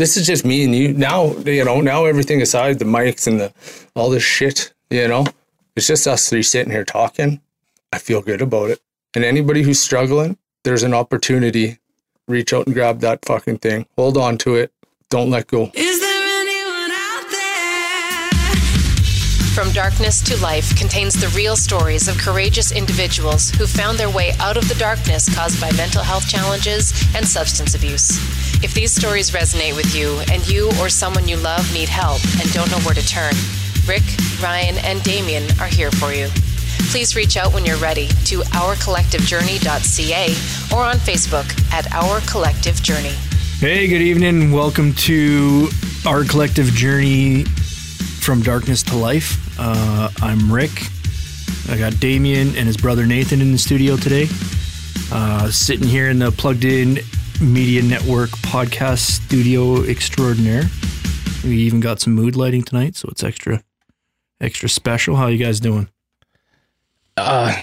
[0.00, 1.32] this is just me and you now.
[1.44, 3.52] You know, now everything aside, the mics and the
[3.94, 4.72] all this shit.
[4.88, 5.26] You know,
[5.76, 7.40] it's just us three sitting here talking.
[7.92, 8.80] I feel good about it.
[9.14, 11.78] And anybody who's struggling, there's an opportunity.
[12.26, 13.86] Reach out and grab that fucking thing.
[13.96, 14.72] Hold on to it.
[15.10, 15.70] Don't let go.
[19.54, 24.32] From Darkness to Life contains the real stories of courageous individuals who found their way
[24.38, 28.10] out of the darkness caused by mental health challenges and substance abuse.
[28.62, 32.52] If these stories resonate with you and you or someone you love need help and
[32.52, 33.34] don't know where to turn,
[33.88, 34.04] Rick,
[34.40, 36.28] Ryan, and Damien are here for you.
[36.90, 40.26] Please reach out when you're ready to ourcollectivejourney.ca
[40.76, 43.16] or on Facebook at Our Collective Journey.
[43.58, 44.52] Hey, good evening.
[44.52, 45.68] Welcome to
[46.06, 47.44] our collective journey
[48.30, 49.58] from darkness to life.
[49.58, 50.70] Uh, I'm Rick.
[51.68, 54.28] I got Damien and his brother Nathan in the studio today.
[55.10, 57.00] Uh, sitting here in the Plugged In
[57.40, 60.62] Media Network podcast studio extraordinaire.
[61.42, 63.64] We even got some mood lighting tonight, so it's extra,
[64.40, 65.16] extra special.
[65.16, 65.88] How you guys doing?
[67.16, 67.60] Uh,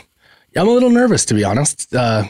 [0.54, 1.96] I'm a little nervous to be honest.
[1.96, 2.26] Uh,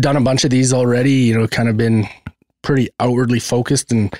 [0.00, 1.12] done a bunch of these already.
[1.12, 2.08] You know, kind of been
[2.62, 4.12] pretty outwardly focused and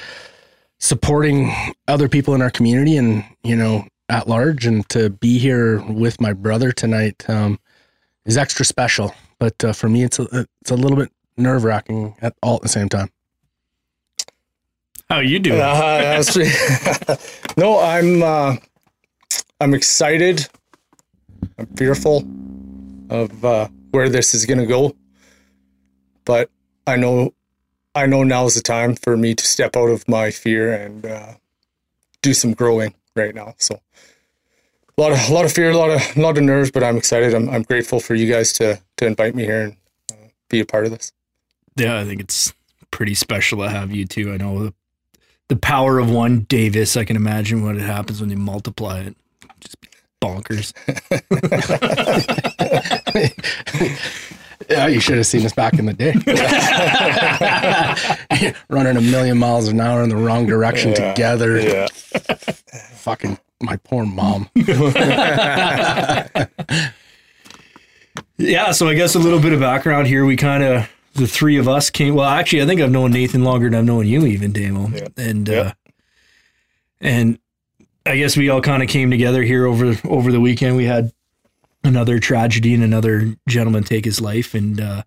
[0.78, 1.52] supporting
[1.88, 4.66] other people in our community and you know at large.
[4.66, 7.58] And to be here with my brother tonight um,
[8.24, 9.14] is extra special.
[9.38, 12.62] But uh, for me, it's a it's a little bit nerve wracking at all at
[12.62, 13.10] the same time.
[15.10, 15.60] How you doing?
[15.60, 16.22] Uh,
[17.56, 18.56] no, I'm uh,
[19.60, 20.48] I'm excited.
[21.58, 22.24] I'm fearful
[23.10, 24.96] of uh, where this is gonna go,
[26.24, 26.50] but
[26.86, 27.34] I know
[27.94, 31.06] I know now is the time for me to step out of my fear and
[31.06, 31.34] uh,
[32.22, 33.54] do some growing right now.
[33.58, 33.80] So
[34.96, 36.82] a lot of a lot of fear, a lot of a lot of nerves, but
[36.82, 37.34] I'm excited.
[37.34, 39.76] I'm I'm grateful for you guys to to invite me here and
[40.12, 41.12] uh, be a part of this.
[41.76, 42.52] Yeah, I think it's
[42.90, 44.32] pretty special to have you too.
[44.32, 44.74] I know the,
[45.48, 46.96] the power of one Davis.
[46.96, 49.16] I can imagine what it happens when you multiply it.
[49.60, 49.76] Just
[50.20, 50.72] bonkers.
[54.70, 56.12] Yeah, you should have seen us back in the day.
[58.68, 61.60] Running a million miles an hour in the wrong direction Yeah, together.
[61.60, 61.86] yeah.
[62.96, 64.48] Fucking my poor mom.
[68.36, 70.24] Yeah, so I guess a little bit of background here.
[70.24, 72.14] We kind of the three of us came.
[72.16, 74.88] Well, actually, I think I've known Nathan longer than I've known you, even Damo.
[74.88, 75.06] Yeah.
[75.16, 75.58] And Yeah.
[75.60, 75.72] uh,
[77.00, 77.38] and
[78.06, 80.76] I guess we all kind of came together here over over the weekend.
[80.76, 81.12] We had
[81.84, 85.02] another tragedy and another gentleman take his life, and uh,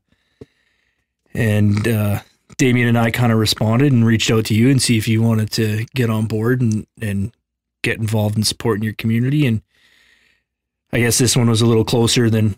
[1.33, 2.19] and uh,
[2.57, 5.21] Damien and I kind of responded and reached out to you and see if you
[5.21, 7.35] wanted to get on board and and
[7.81, 9.45] get involved in supporting your community.
[9.45, 9.61] And
[10.93, 12.55] I guess this one was a little closer than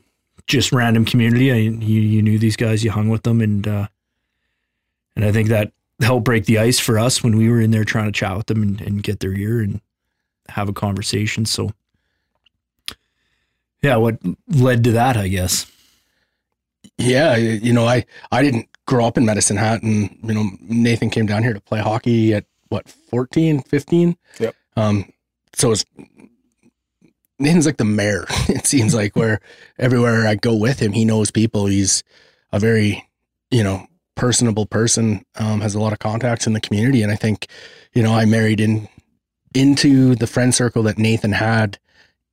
[0.48, 1.52] just random community.
[1.52, 3.88] I, you you knew these guys, you hung with them, and uh,
[5.16, 7.84] and I think that helped break the ice for us when we were in there
[7.84, 9.82] trying to chat with them and, and get their ear and
[10.48, 11.46] have a conversation.
[11.46, 11.72] So
[13.82, 15.66] yeah, what led to that, I guess.
[16.98, 21.10] Yeah, you know, I I didn't grow up in Medicine Hat, and you know, Nathan
[21.10, 24.18] came down here to play hockey at what 14, 15?
[24.40, 24.56] Yep.
[24.76, 25.12] Um,
[25.54, 25.86] so it's
[27.40, 28.26] Nathan's like the mayor.
[28.50, 29.40] It seems like where
[29.78, 31.68] everywhere I go with him, he knows people.
[31.68, 32.04] He's
[32.52, 33.08] a very,
[33.52, 35.26] you know, personable person.
[35.36, 37.48] Um, has a lot of contacts in the community, and I think,
[37.94, 38.90] you know, I married in
[39.56, 41.80] into the friend circle that Nathan had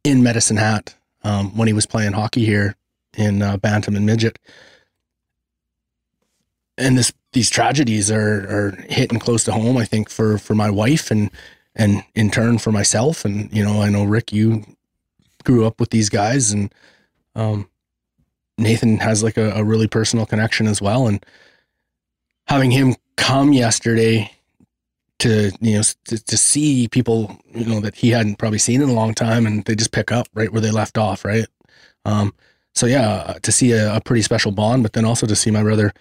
[0.05, 0.95] in Medicine Hat
[1.27, 2.77] um, when he was playing hockey here
[3.17, 4.39] in uh, Bantam and Midget.
[6.79, 9.77] And this these tragedies are are hitting close to home.
[9.77, 11.31] I think for for my wife and
[11.75, 13.25] and in turn for myself.
[13.25, 14.63] And you know, I know Rick, you
[15.43, 16.73] grew up with these guys, and
[17.35, 17.69] um,
[18.57, 21.09] Nathan has like a, a really personal connection as well.
[21.09, 21.25] And
[22.47, 24.31] having him come yesterday
[25.19, 28.89] to you know to, to see people you know that he hadn't probably seen in
[28.89, 31.47] a long time, and they just pick up right where they left off, right.
[32.05, 32.35] Um,
[32.75, 35.63] so yeah, to see a, a pretty special bond, but then also to see my
[35.63, 35.93] brother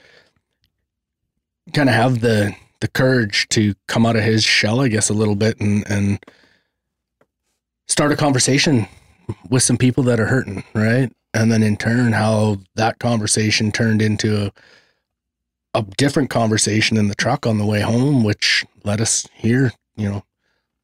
[1.73, 5.13] kind of have the the courage to come out of his shell, I guess, a
[5.13, 6.19] little bit and and
[7.87, 8.87] start a conversation
[9.49, 11.11] with some people that are hurting, right?
[11.33, 17.15] And then in turn, how that conversation turned into a, a different conversation in the
[17.15, 20.23] truck on the way home, which led us here, you know,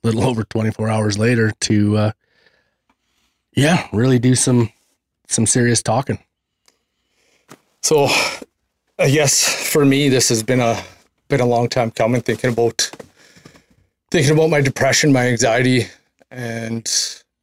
[0.04, 2.12] a little over 24 hours later to, uh,
[3.56, 4.72] yeah, really do some,
[5.28, 6.20] some serious talking.
[7.82, 8.08] So,
[9.00, 10.82] I guess for me, this has been a
[11.28, 12.22] been a long time coming.
[12.22, 12.92] Thinking about
[14.12, 15.88] thinking about my depression, my anxiety,
[16.30, 16.88] and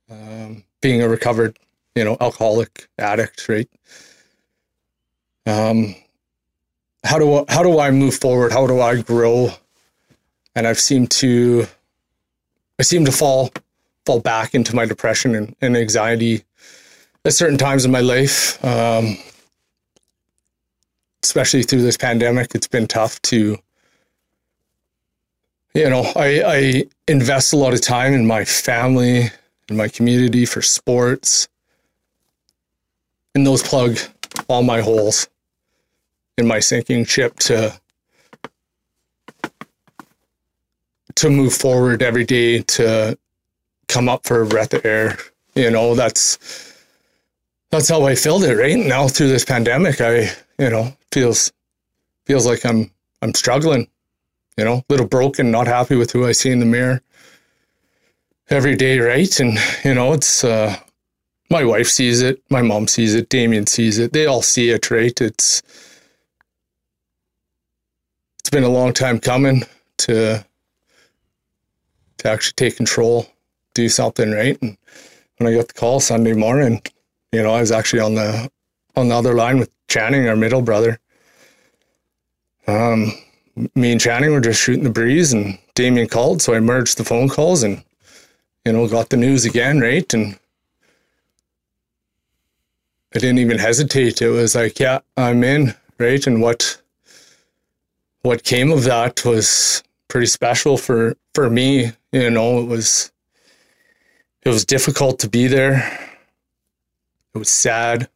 [0.09, 1.59] um, being a recovered,
[1.97, 3.49] you know, alcoholic addict.
[3.49, 3.69] Right.
[5.47, 5.97] Um,
[7.05, 8.53] how do I, how do I move forward?
[8.53, 9.51] How do I grow
[10.59, 11.67] and I've seemed to
[12.79, 13.51] I seem to fall
[14.05, 16.45] fall back into my depression and, and anxiety
[17.25, 18.63] at certain times in my life.
[18.65, 19.17] Um,
[21.23, 23.59] especially through this pandemic, it's been tough to
[25.75, 29.31] you know, I, I invest a lot of time in my family,
[29.69, 31.49] in my community for sports.
[33.35, 33.99] And those plug
[34.49, 35.29] all my holes
[36.37, 37.79] in my sinking ship to
[41.19, 43.19] to move forward every day to
[43.89, 45.19] come up for a breath of air.
[45.55, 46.39] You know, that's
[47.71, 50.01] that's how I filled it right now through this pandemic.
[50.01, 51.53] I, you know, feels
[52.25, 53.89] feels like I'm I'm struggling,
[54.57, 57.03] you know, little broken, not happy with who I see in the mirror
[58.49, 59.41] every day, right?
[59.41, 60.77] And you know, it's uh
[61.51, 64.13] my wife sees it, my mom sees it, Damien sees it.
[64.13, 65.21] They all see it, right?
[65.21, 65.63] It's
[68.39, 69.65] it's been a long time coming
[69.99, 70.45] to
[72.19, 73.27] to actually take control,
[73.75, 74.61] do something right.
[74.63, 74.77] And
[75.39, 76.83] when I got the call Sunday morning,
[77.33, 78.51] you know, I was actually on the
[78.97, 80.99] on the other line with Channing, our middle brother.
[82.67, 83.13] Um,
[83.75, 87.05] me and Channing were just shooting the breeze, and Damien called, so I merged the
[87.05, 87.83] phone calls and
[88.65, 90.13] you know got the news again, right?
[90.13, 90.39] And
[93.15, 94.21] I didn't even hesitate.
[94.21, 96.27] It was like, yeah, I'm in, right?
[96.27, 96.81] And what
[98.23, 101.93] what came of that was pretty special for for me.
[102.13, 103.13] You know, it was
[104.43, 105.77] it was difficult to be there.
[107.35, 108.09] It was sad, a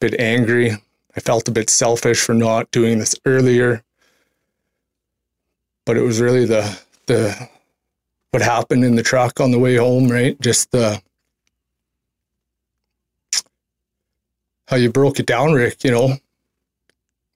[0.00, 0.72] bit angry.
[1.16, 3.82] I felt a bit selfish for not doing this earlier.
[5.84, 7.48] But it was really the the
[8.30, 10.38] what happened in the truck on the way home, right?
[10.40, 11.00] Just the
[14.68, 16.18] how you broke it down, Rick, you know.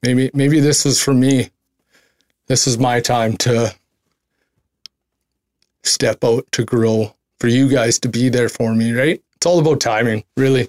[0.03, 1.51] Maybe maybe this was for me.
[2.53, 3.75] This is my time to
[5.85, 9.23] step out to grow, for you guys to be there for me, right?
[9.37, 10.69] It's all about timing, really.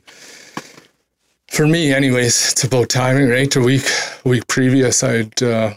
[1.49, 3.53] For me, anyways, it's about timing, right?
[3.53, 3.85] A week
[4.23, 5.73] week previous, I'd uh,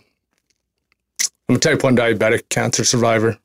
[1.49, 3.37] I'm a type one diabetic cancer survivor.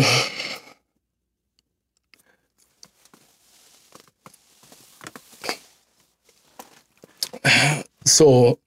[8.04, 8.58] so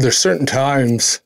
[0.00, 1.20] there's certain times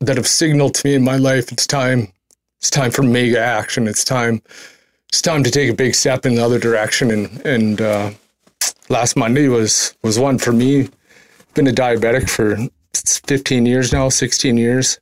[0.00, 2.12] that have signaled to me in my life it's time
[2.58, 3.86] it's time for mega action.
[3.86, 4.42] It's time
[5.08, 7.10] it's time to take a big step in the other direction.
[7.10, 8.10] And and uh,
[8.88, 10.88] last monday was was one for me.
[11.54, 12.56] Been a diabetic for
[12.92, 14.98] 15 years now 16 years.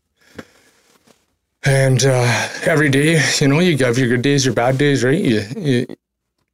[1.65, 5.19] And uh, every day you know you have your good days your bad days right?
[5.19, 5.87] You you,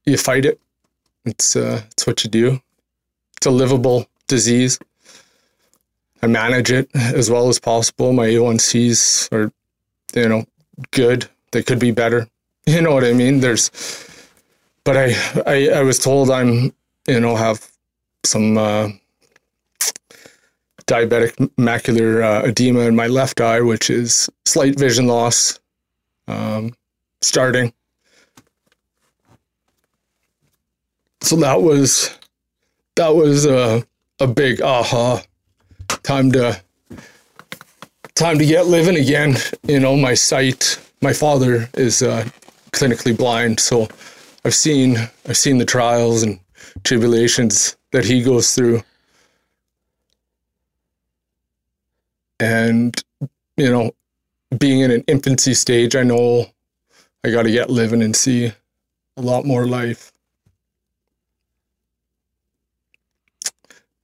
[0.06, 0.60] you fight it.
[1.24, 2.60] It's uh, it's what you do
[3.40, 4.78] it's a livable disease.
[6.22, 8.12] I manage it as well as possible.
[8.12, 9.50] My A1Cs are,
[10.14, 10.44] you know,
[10.90, 11.26] good.
[11.52, 12.28] They could be better.
[12.66, 13.40] You know what I mean?
[13.40, 13.70] There's,
[14.84, 15.14] but I,
[15.46, 16.72] I, I was told I'm,
[17.08, 17.66] you know, have
[18.22, 18.90] some uh,
[20.86, 25.58] diabetic macular uh, edema in my left eye, which is slight vision loss,
[26.28, 26.74] um,
[27.22, 27.72] starting.
[31.22, 32.19] So that was
[33.00, 33.82] that was a
[34.18, 35.22] a big aha.
[36.02, 36.60] Time to
[38.14, 39.36] time to get living again
[39.66, 40.78] you know my sight.
[41.00, 42.28] My father is uh,
[42.72, 43.88] clinically blind so
[44.44, 46.38] i've seen i've seen the trials and
[46.84, 48.82] tribulations that he goes through.
[52.38, 53.02] And
[53.56, 53.92] you know
[54.58, 56.50] being in an infancy stage i know
[57.24, 58.52] i got to get living and see
[59.16, 60.12] a lot more life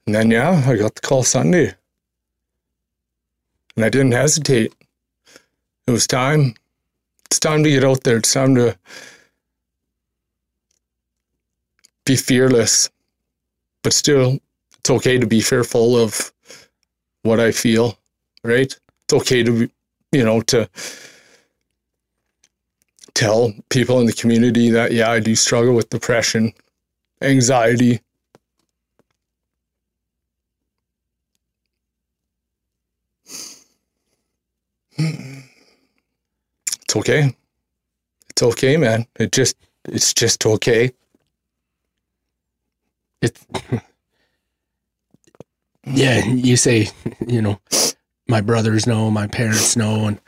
[0.06, 1.75] And then, yeah, I got the call Sunday.
[3.76, 4.72] And I didn't hesitate.
[5.86, 6.54] It was time.
[7.26, 8.18] It's time to get out there.
[8.18, 8.78] It's time to
[12.04, 12.88] be fearless.
[13.82, 14.38] But still,
[14.78, 16.32] it's okay to be fearful of
[17.22, 17.98] what I feel,
[18.44, 18.72] right?
[19.04, 19.68] It's okay to,
[20.12, 20.68] you know, to
[23.14, 26.52] tell people in the community that, yeah, I do struggle with depression,
[27.22, 28.00] anxiety,
[34.98, 37.36] It's okay.
[38.30, 39.06] It's okay, man.
[39.18, 40.92] It just it's just okay.
[43.22, 43.38] It,
[45.86, 46.88] yeah, you say,
[47.26, 47.60] you know,
[48.28, 50.20] my brothers know, my parents know, and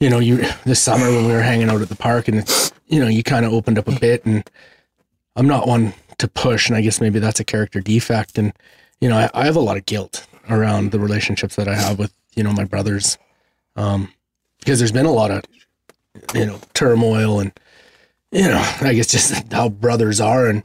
[0.00, 2.72] you know, you this summer when we were hanging out at the park, and it's,
[2.86, 4.48] you know, you kind of opened up a bit, and
[5.36, 8.52] I'm not one to push, and I guess maybe that's a character defect, and
[9.00, 11.98] you know, I, I have a lot of guilt around the relationships that I have
[11.98, 13.18] with, you know, my brothers.
[13.76, 14.12] Um,
[14.58, 15.44] because there's been a lot of,
[16.34, 17.52] you know, turmoil and,
[18.32, 20.48] you know, I guess just how brothers are.
[20.48, 20.64] And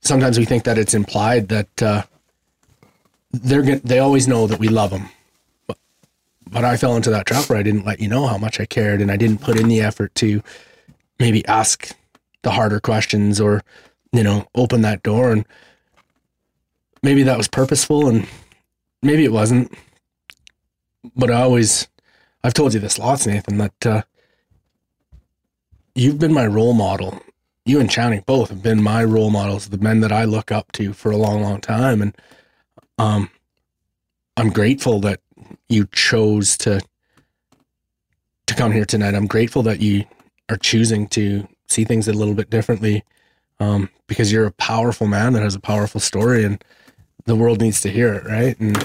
[0.00, 2.02] sometimes we think that it's implied that, uh,
[3.30, 5.08] they're they always know that we love them.
[5.66, 5.78] But,
[6.50, 8.66] but I fell into that trap where I didn't let you know how much I
[8.66, 10.42] cared and I didn't put in the effort to
[11.18, 11.94] maybe ask
[12.42, 13.62] the harder questions or,
[14.12, 15.30] you know, open that door.
[15.30, 15.44] And
[17.02, 18.26] maybe that was purposeful and
[19.02, 19.72] maybe it wasn't.
[21.16, 21.88] But I always,
[22.44, 24.02] I've told you this lots, Nathan, that uh,
[25.94, 27.22] you've been my role model.
[27.66, 30.72] You and Channing both have been my role models, the men that I look up
[30.72, 32.02] to for a long, long time.
[32.02, 32.16] And
[32.98, 33.30] um,
[34.36, 35.20] I'm grateful that
[35.68, 36.80] you chose to
[38.48, 39.14] to come here tonight.
[39.14, 40.04] I'm grateful that you
[40.50, 43.04] are choosing to see things a little bit differently
[43.60, 46.62] um, because you're a powerful man that has a powerful story and
[47.26, 48.58] the world needs to hear it, right?
[48.60, 48.76] And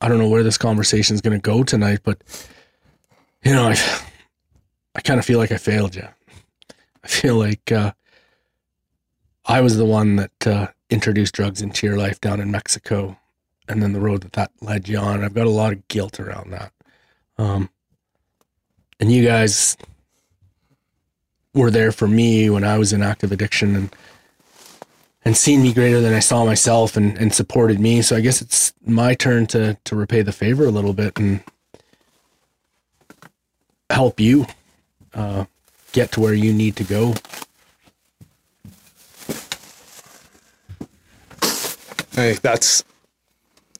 [0.00, 2.22] I don't know where this conversation is going to go tonight, but
[3.42, 3.76] you know, I
[4.94, 6.08] I kind of feel like I failed you.
[7.04, 7.92] I feel like uh,
[9.44, 13.16] I was the one that uh, introduced drugs into your life down in Mexico,
[13.68, 15.22] and then the road that that led you on.
[15.22, 16.72] I've got a lot of guilt around that.
[17.38, 17.70] Um,
[18.98, 19.76] and you guys
[21.54, 23.96] were there for me when I was in active addiction and
[25.26, 28.00] and seen me greater than I saw myself and, and supported me.
[28.00, 31.42] So I guess it's my turn to to repay the favor a little bit and
[33.90, 34.46] help you
[35.14, 35.46] uh,
[35.90, 37.14] get to where you need to go.
[42.12, 42.84] Hey, that's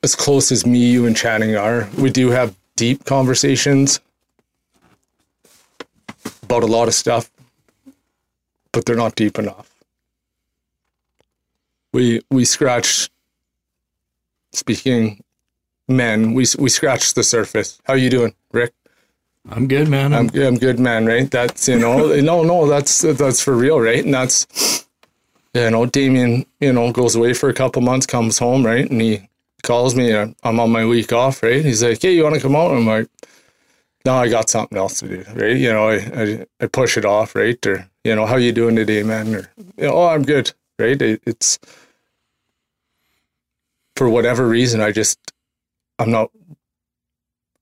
[0.02, 1.88] as close as me, you, and Channing are.
[1.96, 4.00] We do have deep conversations
[6.42, 7.30] about a lot of stuff,
[8.72, 9.75] but they're not deep enough.
[11.96, 13.08] We we scratch.
[14.52, 15.24] Speaking
[15.88, 17.80] men, we we scratch the surface.
[17.84, 18.74] How you doing, Rick?
[19.48, 20.12] I'm good, man.
[20.12, 21.06] I'm, I'm I'm good, man.
[21.06, 21.30] Right?
[21.30, 24.04] That's you know, no, no, that's that's for real, right?
[24.04, 24.46] And that's
[25.54, 29.00] you know, Damien, you know, goes away for a couple months, comes home, right, and
[29.00, 29.30] he
[29.62, 30.12] calls me.
[30.12, 31.64] uh, I'm on my week off, right?
[31.64, 33.08] He's like, "Hey, you want to come out?" I'm like,
[34.04, 35.56] "No, I got something else to do." Right?
[35.56, 37.66] You know, I, I I push it off, right?
[37.66, 39.34] Or you know, how you doing today, man?
[39.34, 41.00] Or you know, oh, I'm good, right?
[41.00, 41.58] It, it's
[43.96, 45.18] for whatever reason, I just
[45.98, 46.30] I'm not.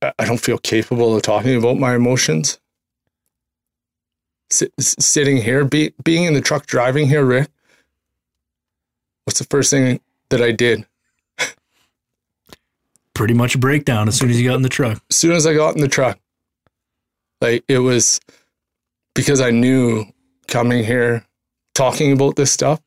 [0.03, 2.59] I don't feel capable of talking about my emotions.
[4.53, 7.49] S- sitting here, be, being in the truck, driving here, Rick.
[9.25, 10.87] What's the first thing that I did?
[13.15, 15.01] pretty much a breakdown as soon as you got in the truck.
[15.09, 16.19] as soon as I got in the truck,
[17.41, 18.21] like it was
[19.15, 20.05] because I knew
[20.49, 21.25] coming here,
[21.75, 22.81] talking about this stuff,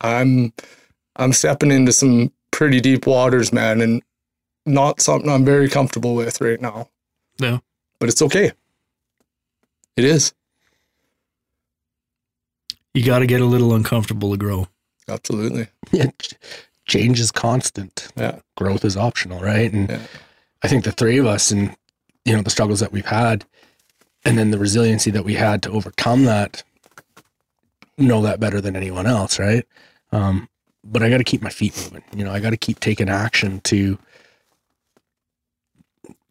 [0.00, 0.52] I'm
[1.16, 4.02] I'm stepping into some pretty deep waters, man, and
[4.66, 6.88] not something I'm very comfortable with right now.
[7.40, 7.60] No.
[8.00, 8.52] But it's okay.
[9.96, 10.32] It is.
[12.94, 14.68] You got to get a little uncomfortable to grow.
[15.08, 15.68] Absolutely.
[15.90, 16.10] Yeah,
[16.86, 18.08] change is constant.
[18.14, 18.40] Yeah.
[18.58, 19.72] Growth is optional, right?
[19.72, 20.02] And Yeah.
[20.62, 21.74] I think the three of us and
[22.26, 23.46] you know the struggles that we've had
[24.26, 26.62] and then the resiliency that we had to overcome that
[27.96, 29.64] know that better than anyone else, right?
[30.12, 30.48] Um,
[30.90, 32.04] but I got to keep my feet moving.
[32.16, 33.98] You know, I got to keep taking action to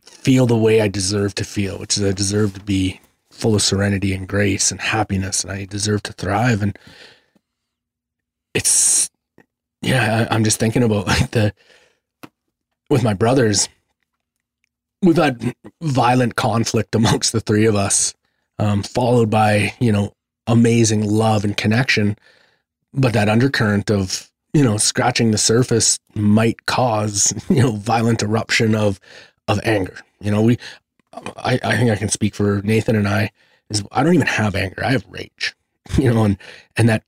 [0.04, 3.00] feel the way I deserve to feel, which is I deserve to be
[3.32, 6.62] full of serenity and grace and happiness, and I deserve to thrive.
[6.62, 6.78] And
[8.54, 9.10] it's
[9.82, 11.54] yeah, I, I'm just thinking about like the
[12.90, 13.70] with my brothers.
[15.04, 18.16] We've had violent conflict amongst the three of us,
[18.58, 20.14] um, followed by you know
[20.48, 22.18] amazing love and connection.
[22.94, 28.75] But that undercurrent of you know scratching the surface might cause you know violent eruption
[28.75, 29.00] of
[29.48, 29.98] of anger.
[30.20, 30.58] You know, we
[31.13, 33.32] I, I think I can speak for Nathan and I
[33.70, 34.84] is I don't even have anger.
[34.84, 35.56] I have rage.
[35.98, 36.38] You know, and
[36.75, 37.04] and that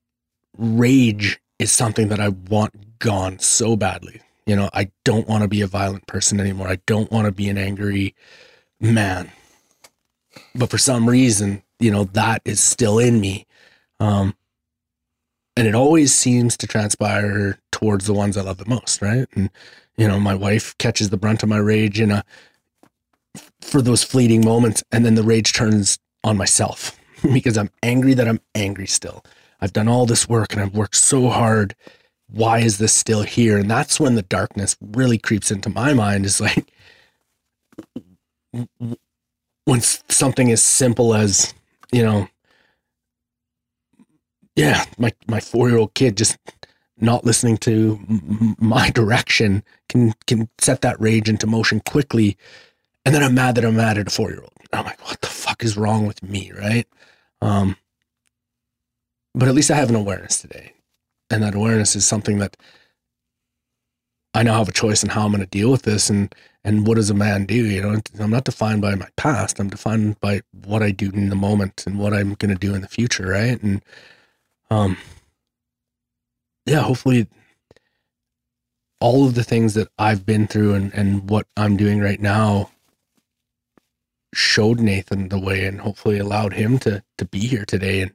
[0.58, 4.22] rage is something that I want gone so badly.
[4.46, 6.70] You know, I don't want to be a violent person anymore.
[6.70, 8.16] I don't want to be an angry
[8.80, 9.32] man.
[10.56, 13.46] But for some reason, you know, that is still in me.
[14.00, 14.34] Um,
[15.60, 19.28] and it always seems to transpire towards the ones I love the most, right?
[19.36, 19.50] And,
[19.98, 22.24] you know, my wife catches the brunt of my rage in a,
[23.60, 24.86] for those fleeting moments.
[24.94, 26.98] And then the rage turns on myself
[27.34, 29.22] because I'm angry that I'm angry still.
[29.60, 31.76] I've done all this work and I've worked so hard.
[32.30, 33.58] Why is this still here?
[33.58, 36.72] And that's when the darkness really creeps into my mind is like
[39.66, 41.54] when something as simple as,
[41.92, 42.30] you know,
[44.60, 46.38] yeah, my, my four year old kid just
[47.00, 47.98] not listening to
[48.60, 52.38] my direction can can set that rage into motion quickly.
[53.06, 55.22] And then i'm mad that i'm mad at a four year old i'm like what
[55.22, 56.52] the fuck is wrong with me?
[56.52, 56.88] Right?
[57.42, 57.78] Um
[59.34, 60.74] but at least i have an awareness today.
[61.30, 62.58] And that awareness is something that
[64.34, 66.36] i now have a choice in how i'm going to deal with this and
[66.66, 68.02] and what does a man do you know?
[68.20, 69.60] I'm not defined by my past.
[69.60, 72.76] I'm defined by what i do in the moment and what i'm going to do
[72.76, 73.62] in the future right?
[73.64, 73.82] And
[74.70, 74.98] um
[76.66, 77.28] yeah hopefully
[79.00, 82.70] all of the things that i've been through and and what i'm doing right now
[84.34, 88.02] showed nathan the way and hopefully allowed him to to be here today.
[88.02, 88.12] And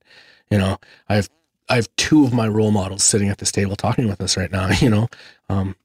[0.50, 1.28] you know i have
[1.68, 4.52] i have two of my role models sitting at this table talking with us right
[4.52, 5.08] now you know.
[5.48, 5.76] Um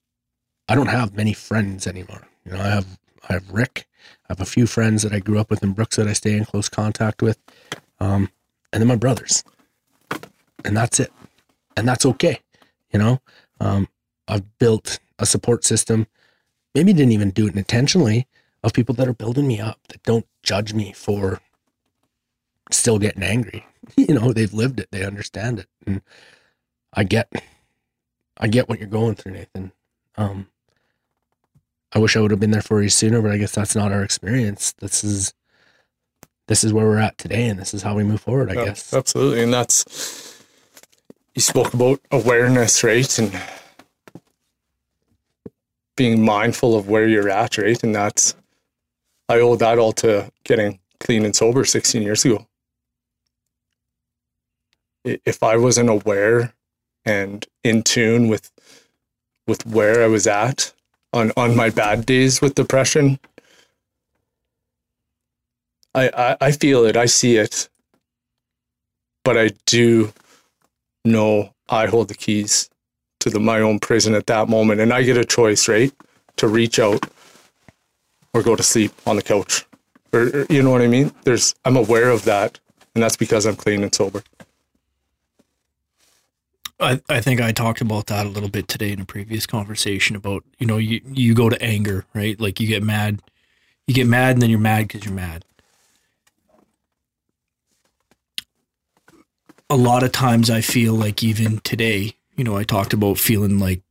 [0.68, 2.28] i don't have many friends anymore.
[2.46, 3.00] You know i have
[3.30, 3.88] i have rick.
[4.30, 6.38] I have a few friends that i grew up with in brooks that i stay
[6.38, 7.40] in close contact with.
[8.00, 8.32] Um
[8.72, 9.44] and then my brothers
[10.66, 11.12] and that's it.
[11.78, 12.40] And that's okay
[12.92, 13.20] you know?
[13.62, 13.88] Um,
[14.28, 16.08] i've built a support system
[16.74, 18.28] maybe didn't even do it intentionally
[18.64, 21.40] of people that are building me up that don't judge me for
[22.72, 23.66] still getting angry.
[23.98, 26.02] You know they've lived it they understand it and
[26.94, 27.32] i get
[28.38, 29.72] i get what you're going through nathan.
[30.18, 30.48] Um,
[31.94, 33.92] i wish i would have been there for you sooner but i guess that's not
[33.92, 34.74] our experience.
[34.80, 35.34] This is
[36.48, 38.66] this is where we're at today and this is how we move forward i Yeah,
[38.66, 38.94] guess.
[38.94, 40.39] absolutely, and that's
[41.36, 43.42] you spoke about awareness, right, and
[45.96, 48.36] being mindful of where you're at, right, and that's
[49.28, 52.48] I owe that all to getting clean and sober 16 years ago.
[55.06, 56.54] If I wasn't aware
[57.06, 58.52] and in tune with
[59.48, 60.74] with where I was at
[61.14, 63.20] on on my bad days with depression,
[65.96, 67.70] I, I, I feel it, I see it,
[69.24, 70.12] but I do
[71.06, 72.70] know I hold the keys
[73.22, 75.92] to the, my own prison at that moment, and I get a choice, right,
[76.38, 77.06] to reach out
[78.34, 79.66] or go to sleep on the couch,
[80.14, 81.12] or, or- you know what I mean.
[81.24, 82.60] There's I'm aware of that,
[82.96, 84.24] and that's because I'm clean and sober.
[86.80, 90.16] I, I think I talked about that a little bit today in a previous conversation
[90.16, 92.40] about, you know, you, you go to anger, right?
[92.40, 93.22] Like you get mad,
[93.86, 95.44] you get mad and then you're mad because you're mad.
[99.70, 103.60] A lot of times I feel like even today, you know, I talked about feeling
[103.60, 103.82] like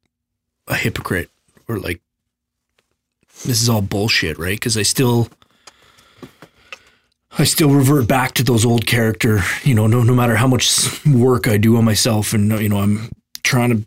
[0.66, 1.30] a hypocrite
[1.68, 2.00] or like
[3.44, 4.56] this is all bullshit, right?
[4.56, 5.28] Because I still,
[7.38, 11.04] I still revert back to those old character, you know, no, no matter how much
[11.06, 13.10] work I do on myself and, you know, I'm
[13.44, 13.86] trying to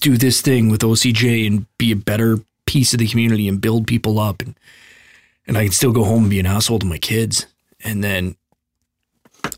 [0.00, 3.86] do this thing with OCJ and be a better piece of the community and build
[3.86, 4.58] people up and,
[5.46, 7.46] and I can still go home and be an asshole to my kids.
[7.84, 8.36] And then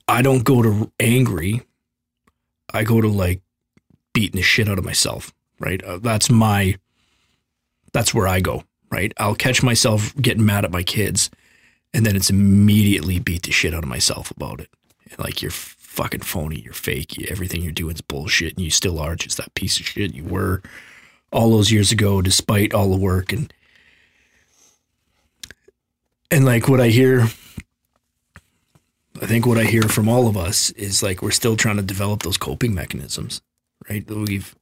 [0.07, 1.63] I don't go to angry.
[2.73, 3.43] I go to like
[4.13, 5.83] beating the shit out of myself, right?
[5.83, 6.77] Uh, that's my,
[7.93, 9.13] that's where I go, right?
[9.19, 11.31] I'll catch myself getting mad at my kids
[11.95, 14.69] and then it's immediately beat the shit out of myself about it.
[15.11, 18.99] And Like you're fucking phony, you're fake, everything you're doing is bullshit, and you still
[18.99, 20.61] are just that piece of shit you were
[21.31, 23.53] all those years ago, despite all the work and
[26.31, 27.29] and like what I hear.
[29.23, 31.83] I think what I hear from all of us is like we're still trying to
[31.83, 33.41] develop those coping mechanisms,
[33.89, 34.05] right?
[34.09, 34.55] We've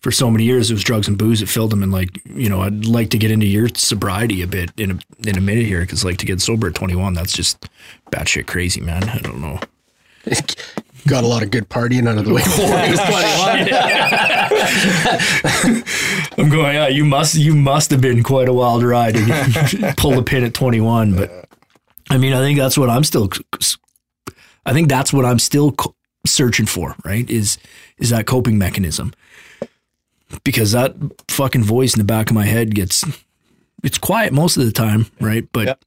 [0.00, 1.82] for so many years it was drugs and booze that filled them.
[1.82, 4.98] And like you know i'd like to get into your sobriety a bit in a
[5.28, 7.68] in a minute here because like to get sober at 21 that's just
[8.12, 9.04] batshit crazy man.
[9.08, 9.58] I don't know.
[11.06, 13.00] Got a lot of good partying out of the way before he was
[16.32, 19.94] 21 i'm going yeah you must you must have been quite a wild ride to
[19.98, 21.43] pull the pin at 21 but
[22.10, 23.28] i mean i think that's what i'm still
[24.66, 25.74] i think that's what i'm still
[26.26, 27.58] searching for right is
[27.98, 29.12] is that coping mechanism.
[30.42, 30.94] Because that
[31.28, 33.04] fucking voice in the back of my head gets
[33.84, 35.84] it's quiet most of the time right but Yep.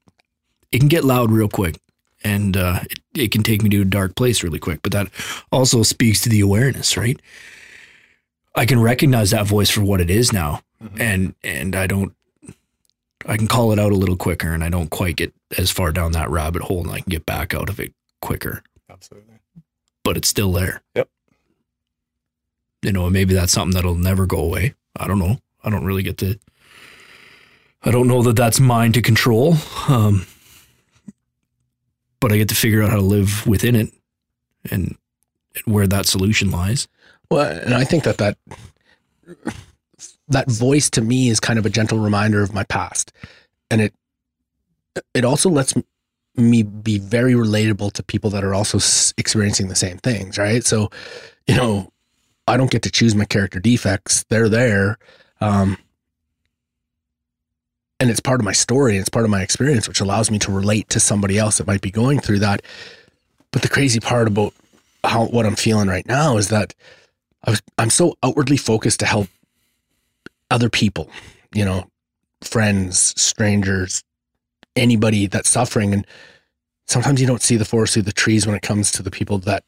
[0.71, 1.77] it can get loud real quick.
[2.23, 4.81] And uh, it, it can take me to a dark place really quick.
[4.81, 5.07] But that
[5.51, 7.19] also speaks to the awareness right?
[8.55, 10.61] I can recognize that voice for what it is now.
[10.99, 12.13] And and i don't
[13.25, 15.91] i can call it out a little quicker and i don't quite get as far
[15.91, 18.63] down that rabbit hole and i can get back out of it quicker.
[18.89, 19.35] Absolutely.
[20.03, 20.81] but it's still there.
[20.95, 21.09] Yep.
[22.81, 24.73] you know maybe that's something that'll never go away.
[24.95, 25.37] I don't know.
[25.63, 26.39] I don't really get to
[27.83, 29.55] i don't know that that's mine to control
[29.87, 30.25] um
[32.19, 33.93] but i get to figure out how to live within it
[34.71, 34.97] and
[35.65, 36.87] where that solution lies.
[37.29, 38.37] Well, and I think that that
[40.29, 43.11] that voice to me is kind of a gentle reminder of my past,
[43.71, 43.93] and it
[45.13, 45.73] it also lets
[46.35, 48.77] me be very relatable to people that are also
[49.17, 50.63] experiencing the same things, right?
[50.63, 50.89] So,
[51.47, 51.91] you know,
[52.47, 54.23] I don't get to choose my character defects.
[54.29, 54.97] They're there.
[55.41, 55.77] Um,
[57.99, 60.37] and it's part of my story and it's part of my experience, which allows me
[60.39, 62.61] to relate to somebody else that might be going through that.
[63.51, 64.53] But the crazy part about
[65.03, 66.75] how what I'm feeling right now is that
[67.43, 69.29] I was I'm so outwardly focused to help
[70.49, 71.09] other people,
[71.53, 71.89] you know,
[72.41, 74.03] friends, strangers,
[74.75, 75.93] anybody that's suffering.
[75.93, 76.05] And
[76.87, 79.39] sometimes you don't see the forest through the trees when it comes to the people
[79.39, 79.63] that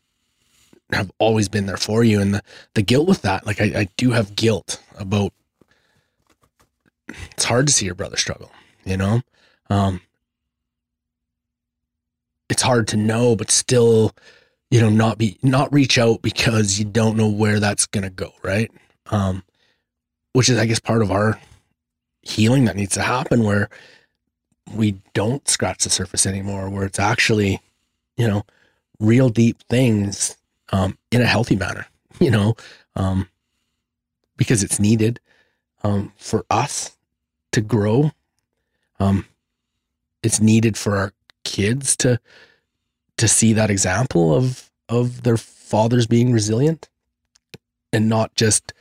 [0.91, 2.19] have always been there for you.
[2.19, 2.41] And the,
[2.73, 5.33] the guilt with that, like I, I do have guilt about
[7.31, 8.51] it's hard to see your brother struggle,
[8.85, 9.21] you know?
[9.69, 10.01] Um,
[12.49, 14.11] it's hard to know, but still,
[14.71, 18.09] you know, not be, not reach out because you don't know where that's going to
[18.09, 18.31] go.
[18.43, 18.71] Right.
[19.07, 19.43] Um,
[20.39, 21.38] which is, I guess, part of our
[22.21, 23.67] healing that needs to happen where
[24.73, 27.60] we don't scratch the surface anymore, where it's actually,
[28.15, 28.45] you know,
[29.02, 30.38] real deep things,
[30.71, 31.88] um, in a healthy manner,
[32.21, 32.56] you know,
[32.95, 33.28] um,
[34.38, 35.19] because it's needed,
[35.84, 36.95] um, for us
[37.52, 38.12] to grow.
[38.97, 39.25] Um,
[40.23, 41.12] it's needed for our
[41.43, 42.17] kids to
[43.17, 46.88] to see that example of of their fathers being resilient
[47.91, 48.71] and not just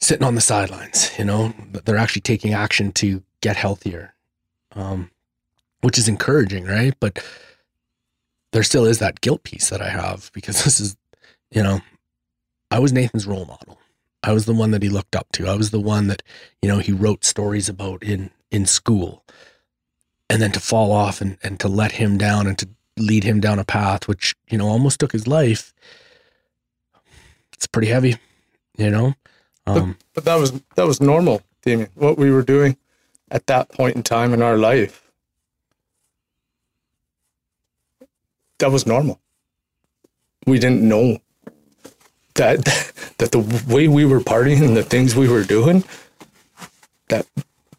[0.00, 1.10] sitting on the sidelines.
[1.18, 4.14] You know, that they're actually taking action to get healthier,
[4.72, 5.10] um,
[5.82, 6.94] which is encouraging, right?
[7.00, 7.22] But
[8.52, 10.96] there still is that guilt piece that I have because this is,
[11.50, 11.80] you know,
[12.70, 13.78] I was Nathan's role model.
[14.22, 15.46] I was the one that he looked up to.
[15.48, 16.22] I was the one that,
[16.62, 19.24] you know, he wrote stories about in in school.
[20.30, 23.40] And then to fall off and, and to let him down and to lead him
[23.40, 25.74] down a path which, you know, almost took his life.
[27.52, 28.16] It's pretty heavy,
[28.78, 29.14] you know?
[29.66, 31.90] Um, But that was that was normal, Damien.
[31.94, 32.76] What we were doing
[33.30, 35.02] at that point in time in our life.
[38.58, 39.20] That was normal.
[40.46, 41.18] We didn't know
[42.34, 42.64] that
[43.18, 45.84] that the way we were partying and the things we were doing,
[47.08, 47.26] that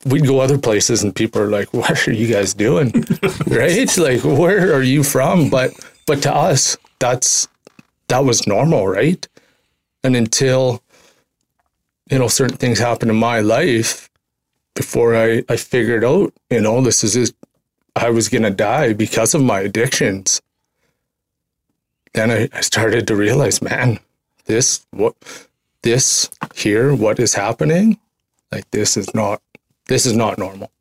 [0.05, 2.91] we'd go other places and people are like, "What are you guys doing?"
[3.47, 3.97] right?
[3.97, 5.49] Like, where are you from?
[5.49, 5.73] But
[6.07, 7.47] but to us, that's
[8.07, 9.27] that was normal, right?
[10.03, 10.81] And until
[12.09, 14.09] you know certain things happened in my life
[14.75, 17.33] before I I figured out, you know, this is just,
[17.95, 20.41] I was gonna die because of my addictions.
[22.13, 23.99] Then I, I started to realize, man,
[24.45, 25.15] this what
[25.81, 27.99] this here, what is happening,
[28.51, 29.41] like this is not
[29.87, 30.71] this is not normal.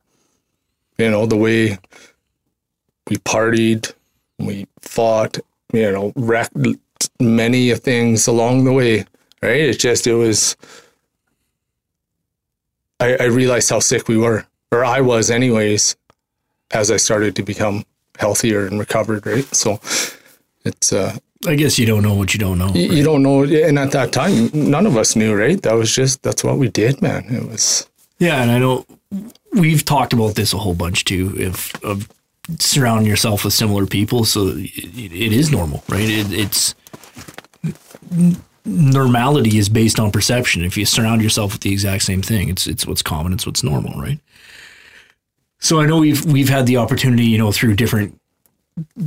[0.99, 1.79] You know, the way
[3.09, 3.93] we partied,
[4.39, 5.39] we fought,
[5.73, 6.57] you know, wrecked
[7.21, 9.05] many things along the way,
[9.43, 9.61] right?
[9.61, 10.57] It just it was
[13.05, 15.97] I, I realized how sick we were, or I was anyways,
[16.73, 17.85] as I started to become
[18.19, 19.45] healthier and recovered, right?
[19.55, 19.81] So
[20.65, 22.73] it's uh I guess you don't know what you don't know.
[22.75, 25.61] you, you don't know and at that time none of us knew, right?
[25.63, 27.25] That was just that's what we did, man.
[27.29, 27.87] It was
[28.19, 28.87] Yeah, and I know
[29.53, 31.35] we've talked about this a whole bunch too.
[31.37, 32.09] If of
[32.59, 36.09] surrounding yourself with similar people, so it, it is normal, right?
[36.09, 36.75] It, it's
[38.65, 40.65] normality is based on perception.
[40.65, 43.63] If you surround yourself with the exact same thing, it's it's what's common, it's what's
[43.63, 44.19] normal, right?
[45.61, 48.21] So I know we've we've had the opportunity, you know, through different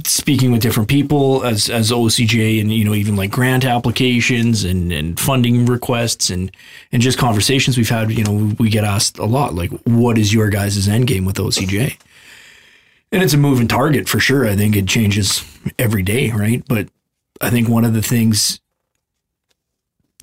[0.06, 4.94] speaking with different people as as OCJ and you know even like grant applications and
[4.94, 6.52] and funding requests and
[6.94, 10.34] and just conversations we've had you know we get asked a lot like what is
[10.34, 11.98] your guys' end game with OCJ
[13.12, 15.44] and it's a moving target for sure I think it changes
[15.78, 16.88] every day right but
[17.42, 18.62] I think one of the things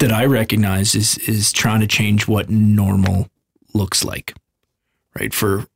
[0.01, 3.29] that I recognize is is trying to change what normal
[3.73, 4.35] looks like
[5.19, 5.67] right for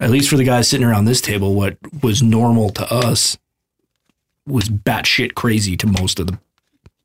[0.00, 3.38] at least for the guys sitting around this table, what was normal to us
[4.46, 6.38] was batshit crazy to most of the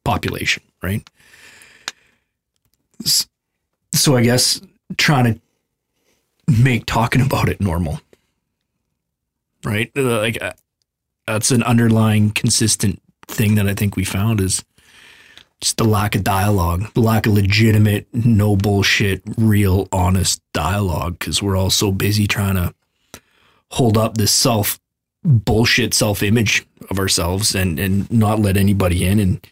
[0.03, 1.07] population, right?
[3.93, 4.61] So I guess
[4.97, 5.41] trying to
[6.61, 8.01] make talking about it normal,
[9.63, 9.91] right?
[9.95, 10.53] Uh, Like uh,
[11.25, 14.63] that's an underlying consistent thing that I think we found is
[15.61, 21.41] just the lack of dialogue, the lack of legitimate, no bullshit, real, honest dialogue, because
[21.41, 22.73] we're all so busy trying to
[23.71, 24.79] hold up this self
[25.23, 29.19] bullshit self image of ourselves and and not let anybody in.
[29.19, 29.47] And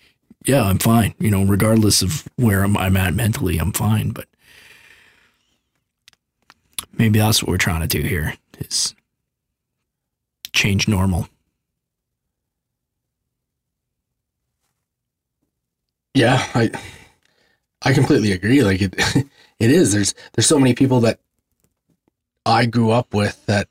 [0.46, 4.12] yeah i'm fine you know regardless of where i'm, I'm at mentally i'm fine.
[4.12, 4.28] But
[6.98, 8.96] maybe that's what we're trying to do here is
[10.54, 11.28] change normal
[16.20, 16.70] Yeah, I
[17.82, 18.62] I completely agree.
[18.62, 18.94] Like it
[19.60, 19.94] it is.
[19.94, 21.20] There's there's so many people that
[22.46, 23.70] I grew up with that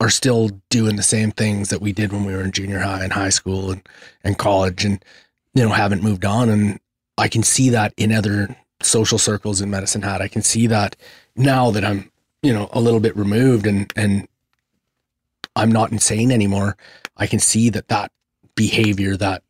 [0.00, 3.04] are still doing the same things that we did when we were in junior high
[3.04, 3.88] and high school and,
[4.22, 5.02] and college and
[5.54, 6.50] you know, haven't moved on.
[6.50, 6.80] And
[7.16, 10.20] I can see that in other social circles in Medicine Hat.
[10.20, 10.96] I can see that
[11.36, 12.10] now that I'm,
[12.42, 14.28] you know, a little bit removed and, and
[15.56, 16.76] I'm not insane anymore.
[17.16, 18.10] I can see that that
[18.56, 19.42] behavior, that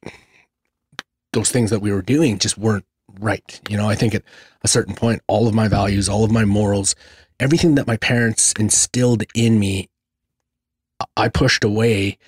[1.35, 2.87] those things that we were doing just weren't
[3.21, 3.61] right.
[3.69, 4.23] You know, I think at
[4.63, 6.95] a certain point, all of my values, all of my morals,
[7.39, 9.89] everything that my parents instilled in me,
[11.17, 12.19] I pushed away.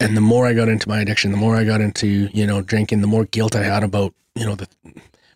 [0.00, 2.60] And the more I got into my addiction, the more I got into, you know,
[2.60, 4.68] drinking, the more guilt I had about, you know, the,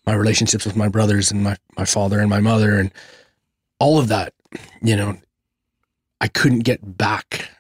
[0.06, 2.90] my relationships with my brothers and my, my father and my mother and
[3.78, 4.32] all of that,
[4.82, 5.18] you know,
[6.20, 7.50] I couldn't get back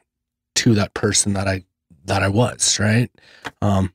[0.56, 1.64] to that person that I,
[2.06, 3.10] that I was, right?
[3.60, 3.92] Um,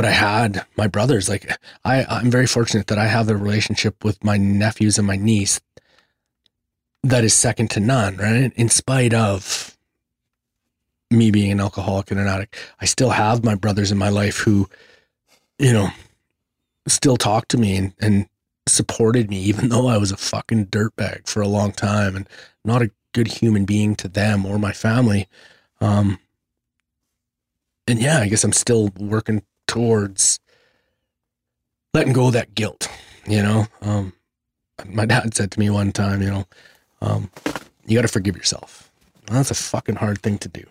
[0.00, 1.28] but I had my brothers.
[1.28, 1.46] Like
[1.84, 5.60] I, I'm very fortunate that I have a relationship with my nephews and my niece
[7.02, 8.50] that is second to none, right?
[8.56, 9.76] In spite of
[11.10, 14.38] me being an alcoholic and an addict, I still have my brothers in my life
[14.38, 14.70] who,
[15.58, 15.90] you know,
[16.88, 18.26] still talk to me and, and
[18.66, 22.26] supported me, even though I was a fucking dirtbag for a long time and
[22.64, 25.28] not a good human being to them or my family.
[25.82, 26.18] Um,
[27.86, 30.40] and yeah, I guess I'm still working towards
[31.94, 32.88] letting go of that guilt,
[33.26, 33.66] you know?
[33.82, 34.12] Um,
[34.86, 36.44] my dad said to me one time, you know,
[37.00, 37.30] um,
[37.86, 38.90] you got to forgive yourself.
[39.28, 40.64] Well, that's a fucking hard thing to do.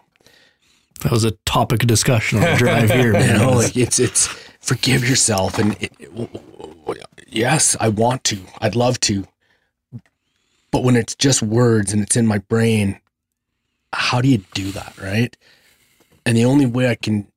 [1.01, 3.07] That was a topic of discussion on the drive here.
[3.13, 3.37] You Man.
[3.39, 4.27] know, like it's, it's
[4.59, 5.57] forgive yourself.
[5.57, 9.25] And it, it- yes, I want to, I'd love to.
[10.71, 12.99] But when it's just words and it's in my brain,
[13.93, 14.93] how do you do that?
[15.01, 15.35] Right.
[16.25, 17.27] And the only way I can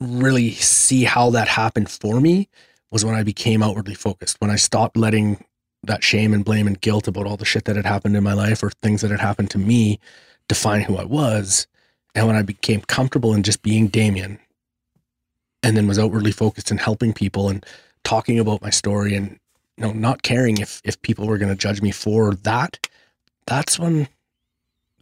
[0.00, 2.48] really see how that happened for me
[2.90, 5.44] was when I became outwardly focused, when I stopped letting
[5.82, 8.32] that shame and blame and guilt about all the shit that had happened in my
[8.32, 10.00] life or things that had happened to me
[10.48, 11.66] define who I was.
[12.14, 14.38] And when I became comfortable in just being Damien
[15.62, 17.64] and then was outwardly focused in helping people and
[18.04, 19.38] talking about my story and
[19.76, 22.88] you know not caring if if people were going to judge me for that,
[23.46, 24.08] that's when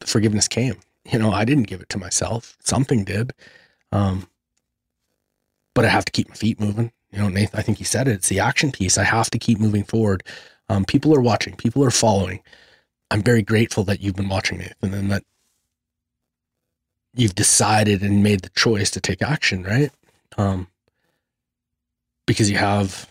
[0.01, 0.77] the forgiveness came.
[1.05, 2.57] You know, I didn't give it to myself.
[2.61, 3.33] Something did.
[3.93, 4.29] Um,
[5.77, 6.91] but I have to keep my feet moving.
[7.13, 8.13] You know, Nathan, I think he said it.
[8.13, 8.97] It's the action piece.
[8.97, 10.25] I have to keep moving forward.
[10.71, 11.55] Um, people are watching.
[11.55, 12.41] People are following.
[13.11, 15.23] I'm very grateful that you've been watching Nathan and that
[17.15, 19.91] you've decided and made the choice to take action, right?
[20.39, 20.67] Um,
[22.27, 23.11] because you have,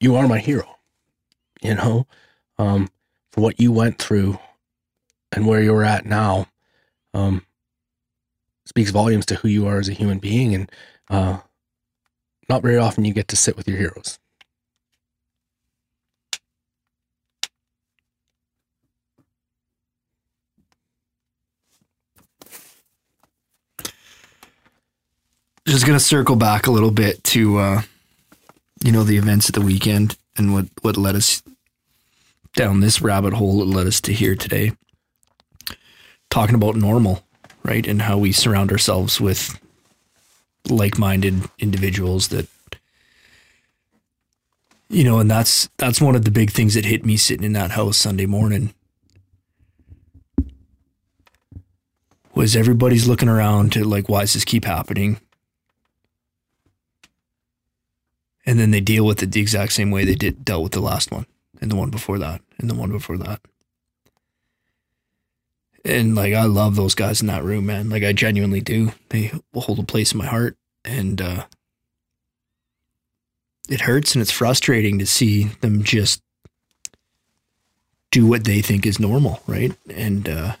[0.00, 0.66] you are my hero,
[1.62, 2.08] you know,
[2.58, 2.88] um,
[3.30, 4.40] for what you went through
[5.30, 6.48] and where you're at now,
[7.14, 7.46] um,
[8.66, 10.52] speaks volumes to who you are as a human being.
[10.52, 10.70] And,
[11.10, 11.38] uh,
[12.48, 14.18] not very often you get to sit with your heroes.
[25.66, 27.82] Just gonna circle back a little bit to uh,
[28.82, 31.42] you know the events of the weekend and what what led us
[32.54, 34.72] down this rabbit hole that led us to here today.
[36.30, 37.22] Talking about normal,
[37.62, 39.60] right, and how we surround ourselves with
[40.70, 42.48] like-minded individuals that
[44.90, 47.52] you know, and that's that's one of the big things that hit me sitting in
[47.52, 48.72] that house Sunday morning.
[52.34, 55.20] Was everybody's looking around to like, why does this keep happening?
[58.48, 60.80] and then they deal with it the exact same way they did dealt with the
[60.80, 61.26] last one
[61.60, 63.40] and the one before that and the one before that
[65.84, 69.30] and like i love those guys in that room man like i genuinely do they
[69.54, 71.44] hold a place in my heart and uh
[73.68, 76.22] it hurts and it's frustrating to see them just
[78.10, 79.76] do what they think is normal right?
[79.90, 80.56] And uh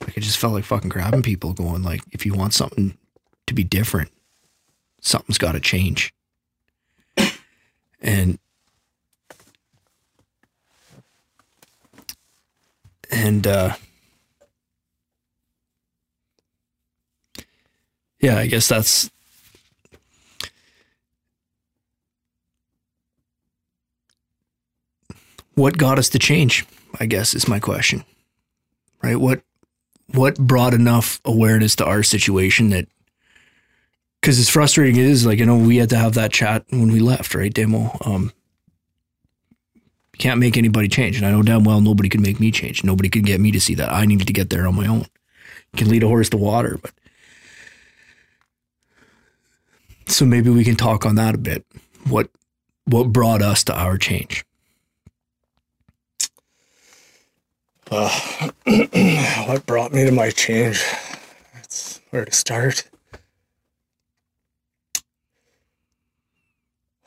[0.00, 2.96] like i just felt like fucking grabbing people going like if you want something
[3.46, 4.10] to be different
[5.00, 6.12] something's got to change.
[8.00, 8.38] And
[13.10, 13.74] and uh
[18.20, 19.10] yeah i guess that's
[25.54, 26.64] what got us to change
[27.00, 28.04] i guess is my question
[29.02, 29.42] right what
[30.14, 32.88] what brought enough awareness to our situation that
[34.20, 36.90] because as frustrating it is, like, you know, we had to have that chat when
[36.92, 37.96] we left, right, Demo?
[38.04, 38.32] Um,
[40.18, 41.16] can't make anybody change.
[41.16, 42.82] And I know damn well nobody can make me change.
[42.82, 43.92] Nobody can get me to see that.
[43.92, 45.06] I needed to get there on my own.
[45.72, 46.92] You can lead a horse to water, but.
[50.08, 51.64] So maybe we can talk on that a bit.
[52.08, 52.30] What
[52.86, 54.44] what brought us to our change?
[57.90, 58.50] Uh,
[59.46, 60.82] what brought me to my change?
[61.54, 62.88] That's where to start.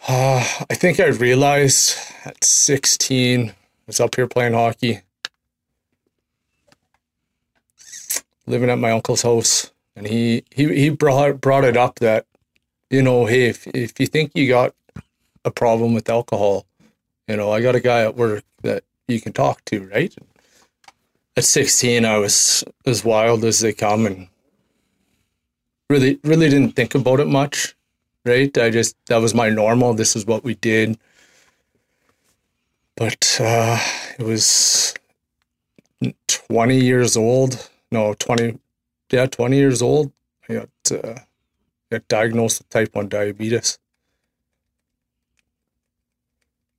[0.07, 3.53] Uh, I think I realized at 16, I
[3.85, 5.01] was up here playing hockey,
[8.47, 12.25] living at my uncle's house, and he he he brought brought it up that
[12.91, 14.75] you know, hey, if if you think you got
[15.45, 16.65] a problem with alcohol,
[17.27, 20.13] you know, I got a guy at work that you can talk to, right?
[21.37, 24.27] At 16, I was as wild as they come and
[25.89, 27.75] really really didn't think about it much
[28.25, 28.55] right?
[28.57, 29.93] I just that was my normal.
[29.93, 30.97] This is what we did.
[32.95, 33.79] But uh,
[34.19, 34.93] it was
[36.27, 37.69] twenty years old.
[37.91, 38.59] No, twenty.
[39.11, 40.11] Yeah, twenty years old.
[40.49, 41.19] I got uh,
[41.99, 43.79] diagnosed with type one diabetes,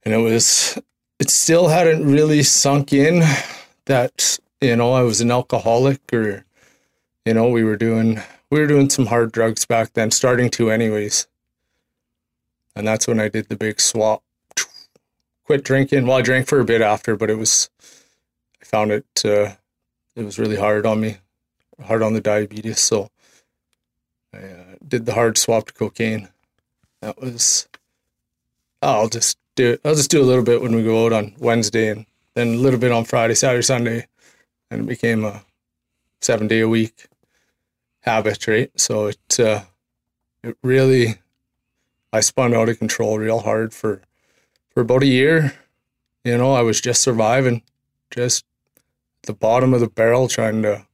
[0.05, 0.79] and it was.
[1.18, 3.22] It still hadn't really sunk in
[3.85, 6.44] that you know I was an alcoholic or
[7.25, 8.20] you know we were doing
[8.51, 11.29] we were doing some hard drugs back then starting to anyways
[12.75, 14.22] and that's when I did the big swap.
[15.44, 16.07] Quit drinking.
[16.07, 17.68] Well, I drank for a bit after, but it was
[18.61, 19.53] I found it uh,
[20.14, 21.18] it was really hard on me,
[21.85, 22.81] hard on the diabetes.
[22.81, 23.11] So
[24.33, 26.29] I uh, did the hard swap to cocaine.
[27.01, 27.67] That was
[28.83, 31.89] I'll just do I'll just do a little bit when we go out on Wednesday,
[31.89, 34.07] and then a little bit on Friday, Saturday, Sunday,
[34.71, 35.43] and it became a
[36.21, 37.07] seven day a week
[38.01, 38.71] habit, right?
[38.79, 39.63] So it uh,
[40.45, 41.15] it really
[42.13, 44.03] I spun out of control real hard for
[44.75, 45.55] for about a year.
[46.23, 47.63] You know, I was just surviving,
[48.11, 48.45] just
[49.23, 50.87] the bottom of the barrel, trying to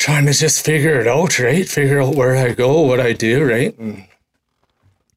[0.00, 1.68] trying to just figure it out, right?
[1.68, 3.78] Figure out where I go, what I do, right?
[3.78, 4.06] And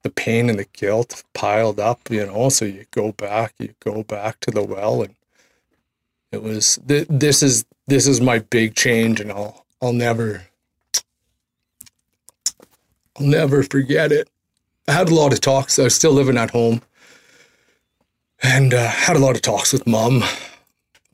[0.04, 2.50] the pain and the guilt piled up, you know.
[2.50, 5.16] So you go back, you go back to the well, and
[6.34, 10.44] it was th- this is this is my big change, and I'll I'll never
[13.18, 14.30] I'll never forget it.
[14.90, 15.80] I had a lot of talks.
[15.80, 16.82] I was still living at home,
[18.42, 20.24] and uh, had a lot of talks with mom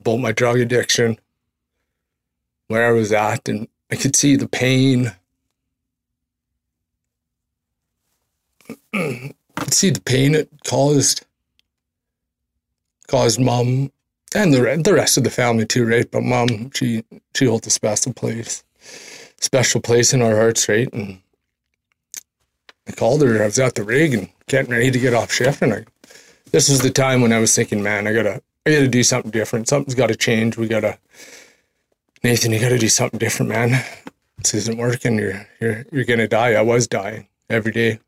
[0.00, 1.20] about my drug addiction,
[2.70, 5.12] where I was at, and I could see the pain.
[8.94, 11.26] I could see the pain it caused
[13.08, 13.90] caused mom
[14.36, 16.08] and the the rest of the family too, right?
[16.08, 17.04] But mom, she
[17.34, 18.62] she holds a special place,
[19.40, 20.92] special place in our hearts, right?
[20.92, 21.20] And
[22.86, 23.42] I called her.
[23.42, 25.84] I was at the rig and getting ready to get off shift, and I.
[26.52, 29.30] This was the time when I was thinking, man, I gotta, I gotta do something
[29.30, 29.68] different.
[29.68, 30.56] Something's got to change.
[30.56, 30.98] We gotta,
[32.22, 33.82] Nathan, you gotta do something different, man.
[34.36, 35.18] This isn't working.
[35.18, 36.52] You're, you're, you're gonna die.
[36.52, 37.98] I was dying every day.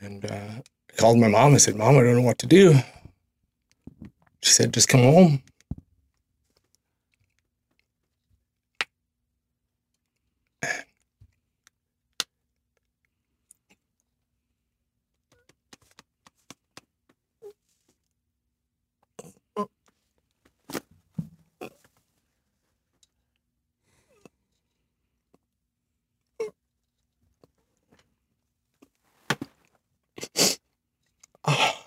[0.00, 1.54] And uh, I called my mom.
[1.54, 2.74] I said, Mom, I don't know what to do.
[4.40, 5.42] She said, just come home.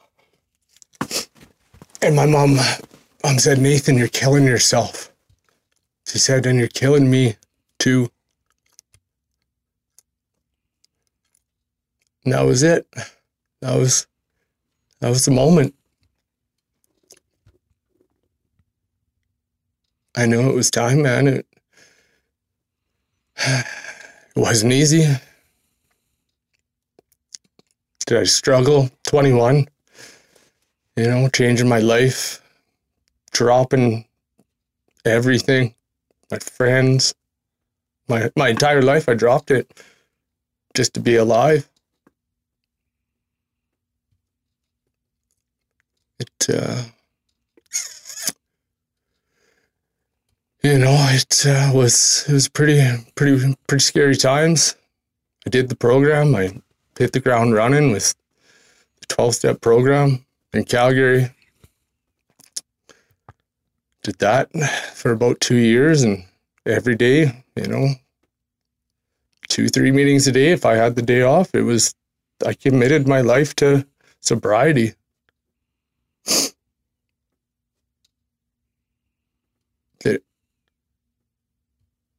[2.01, 2.57] And my mom,
[3.23, 5.11] mom said, Nathan, you're killing yourself.
[6.05, 7.35] She said, and you're killing me
[7.79, 8.11] too.
[12.23, 12.87] And that was it.
[13.61, 14.05] That was
[14.99, 15.73] that was the moment.
[20.15, 21.27] I knew it was time, man.
[21.27, 21.47] It,
[23.37, 23.65] it
[24.35, 25.05] wasn't easy.
[28.05, 28.89] Did I struggle?
[29.03, 29.67] 21
[30.95, 32.41] you know, changing my life,
[33.31, 34.05] dropping
[35.03, 35.75] everything,
[36.31, 37.13] my friends,
[38.07, 39.09] my my entire life.
[39.09, 39.81] I dropped it
[40.73, 41.69] just to be alive.
[46.19, 46.83] It, uh,
[50.63, 52.81] you know, it uh, was it was pretty
[53.15, 54.75] pretty pretty scary times.
[55.45, 56.35] I did the program.
[56.35, 56.61] I
[56.97, 58.15] hit the ground running with
[59.01, 61.29] the twelve step program in Calgary.
[64.03, 64.51] Did that
[64.93, 66.25] for about two years and
[66.65, 67.89] every day, you know,
[69.49, 70.51] two, three meetings a day.
[70.51, 71.95] If I had the day off, it was,
[72.45, 73.85] I committed my life to
[74.19, 74.93] sobriety.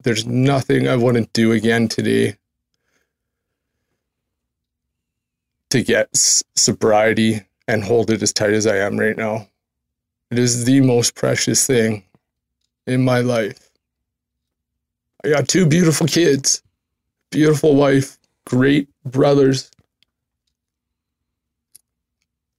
[0.03, 2.37] There's nothing I wouldn't do again today
[5.71, 9.49] to get sobriety and hold it as tight as I am right now.
[10.31, 12.05] It is the most precious thing
[12.87, 13.71] in my life.
[15.25, 16.63] I got two beautiful kids,
[17.31, 19.71] beautiful wife, great brothers.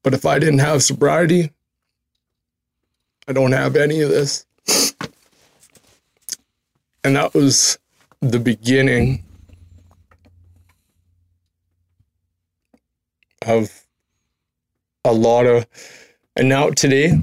[0.04, 1.52] But if I didn't have sobriety,
[3.28, 4.46] I don't have any of this.
[7.04, 7.78] And that was
[8.22, 9.24] the beginning
[13.48, 13.86] of
[15.04, 15.66] a lot of,
[16.36, 17.20] and now today,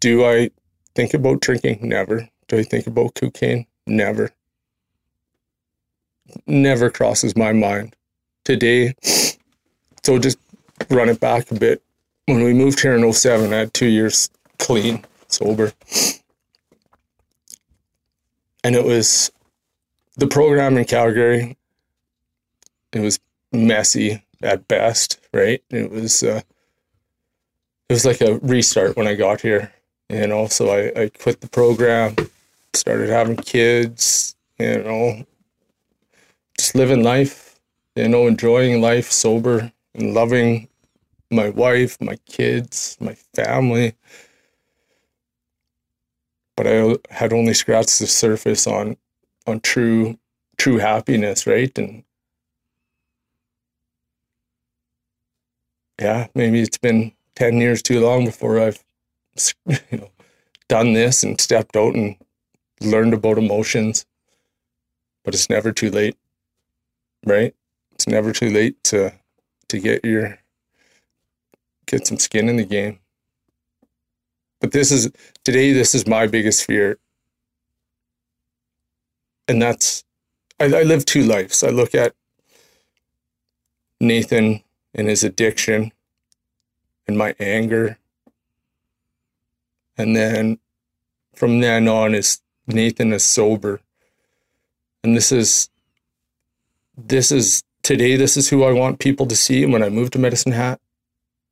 [0.00, 0.50] do I
[0.94, 1.78] think about drinking?
[1.82, 2.28] Never.
[2.48, 3.66] Do I think about cocaine?
[3.86, 4.30] Never.
[6.46, 7.94] Never crosses my mind.
[8.44, 8.94] Today,
[10.02, 10.38] so just
[10.90, 11.82] run it back a bit.
[12.26, 15.72] When we moved here in 07, I had two years clean, sober.
[18.64, 19.30] And it was
[20.16, 21.56] the program in Calgary.
[22.92, 23.18] It was
[23.52, 25.62] messy at best, right?
[25.70, 26.42] It was uh,
[27.88, 29.72] it was like a restart when I got here,
[30.08, 30.46] you know.
[30.46, 32.16] So I, I quit the program,
[32.74, 35.24] started having kids, you know,
[36.58, 37.60] just living life,
[37.96, 40.68] you know, enjoying life sober and loving
[41.30, 43.94] my wife, my kids, my family.
[46.56, 48.96] But I had only scratched the surface on
[49.46, 50.18] on true
[50.58, 51.76] true happiness, right?
[51.78, 52.04] And
[56.02, 58.82] yeah, maybe it's been 10 years too long before I've
[59.66, 60.10] you know
[60.68, 62.16] done this and stepped out and
[62.80, 64.04] learned about emotions.
[65.24, 66.16] But it's never too late.
[67.24, 67.54] Right?
[67.92, 69.12] It's never too late to
[69.68, 70.38] to get your
[71.86, 72.98] get some skin in the game.
[74.60, 75.10] But this is
[75.44, 76.98] today this is my biggest fear.
[79.46, 80.02] And that's
[80.58, 81.62] I, I live two lives.
[81.62, 82.14] I look at
[84.00, 84.64] Nathan
[84.94, 85.92] and his addiction
[87.06, 87.98] and my anger.
[89.96, 90.58] And then
[91.34, 93.80] from then on is Nathan is sober.
[95.02, 95.68] And this is
[96.96, 99.64] this is today this is who I want people to see.
[99.64, 100.80] And when I moved to Medicine Hat,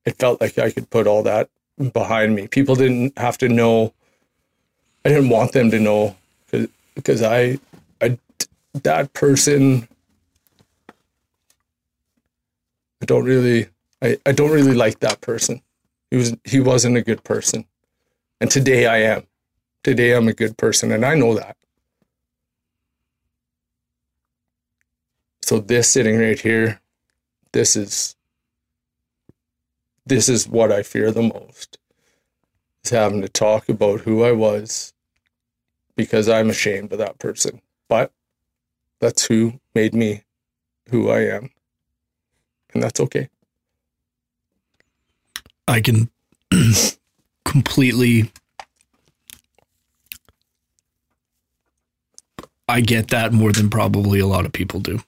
[0.05, 1.51] it felt like I could put all that
[1.93, 2.47] behind me.
[2.47, 3.93] People didn't have to know
[5.05, 6.17] I didn't want them to know
[6.95, 7.59] because I
[8.01, 8.19] I
[8.83, 9.89] that person
[13.03, 13.69] I don't really
[14.03, 15.63] I, I don't really like that person.
[16.11, 17.65] He was he wasn't a good person.
[18.41, 19.27] And today I am.
[19.83, 21.57] Today I'm a good person and I know that.
[25.43, 26.81] So this sitting right here,
[27.53, 28.17] this is
[30.07, 31.79] this is what I fear the most.
[32.85, 34.95] Is having to talk about who I was
[35.97, 37.61] because I'm ashamed of that person.
[37.89, 38.13] But
[39.01, 40.23] that's who made me
[40.89, 41.51] who I am.
[42.73, 43.29] And that's okay.
[45.67, 46.11] I can
[47.45, 48.31] completely
[52.71, 55.01] I get that more than probably a lot of people do.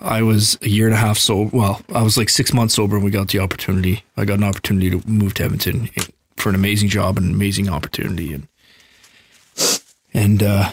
[0.00, 1.56] I was a year and a half sober.
[1.56, 4.04] Well, I was like six months sober, and we got the opportunity.
[4.16, 5.90] I got an opportunity to move to Edmonton
[6.36, 8.46] for an amazing job and an amazing opportunity, and
[10.14, 10.70] and uh,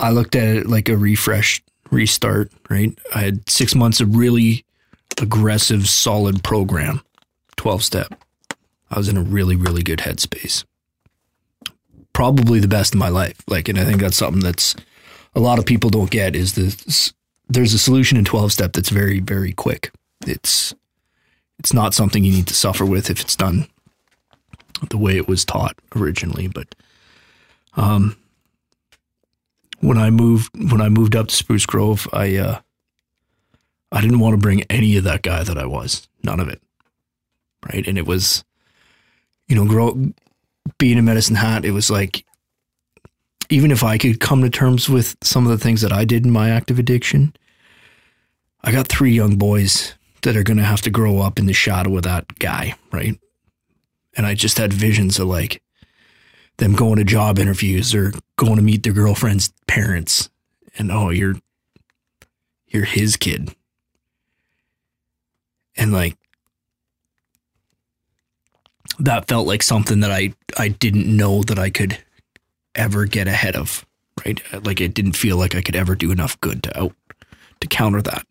[0.00, 2.50] I looked at it like a refresh, restart.
[2.68, 4.64] Right, I had six months of really
[5.20, 7.02] aggressive, solid program,
[7.56, 8.14] twelve step.
[8.90, 10.64] I was in a really, really good headspace.
[12.12, 13.42] Probably the best in my life.
[13.46, 14.74] Like, and I think that's something that's
[15.34, 17.12] a lot of people don't get is the
[17.48, 19.92] there's a solution in 12 step that's very very quick
[20.26, 20.74] it's
[21.58, 23.66] it's not something you need to suffer with if it's done
[24.90, 26.74] the way it was taught originally but
[27.76, 28.16] um
[29.82, 32.60] when i moved when i moved up to spruce grove i uh
[33.90, 36.08] i didn't want to bring any of that guy that i was.
[36.24, 36.62] None of it.
[37.66, 37.86] Right?
[37.86, 38.44] And it was
[39.48, 40.12] you know grow
[40.78, 42.24] being a medicine hat it was like
[43.52, 46.24] even if I could come to terms with some of the things that I did
[46.24, 47.34] in my active addiction,
[48.64, 51.52] I got three young boys that are going to have to grow up in the
[51.52, 53.20] shadow of that guy, right?
[54.16, 55.62] And I just had visions of like
[56.62, 60.30] them going to job interviews or going to meet their girlfriend's parents
[60.78, 61.34] and oh, you're
[62.68, 63.52] you're his kid.
[65.76, 66.16] And like
[69.00, 71.98] that felt like something that I I didn't know that I could
[72.76, 73.84] ever get ahead of,
[74.24, 74.40] right?
[74.64, 76.94] Like it didn't feel like I could ever do enough good to out
[77.60, 78.24] to counter that.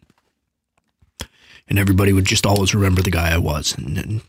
[1.67, 3.77] And everybody would just always remember the guy I was.
[3.77, 4.21] And, and,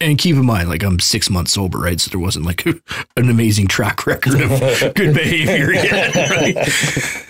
[0.00, 2.00] and keep in mind, like I'm six months sober, right?
[2.00, 2.66] So there wasn't like
[3.16, 4.50] an amazing track record of
[4.94, 7.26] good behavior yet, right?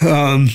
[0.00, 0.48] Um,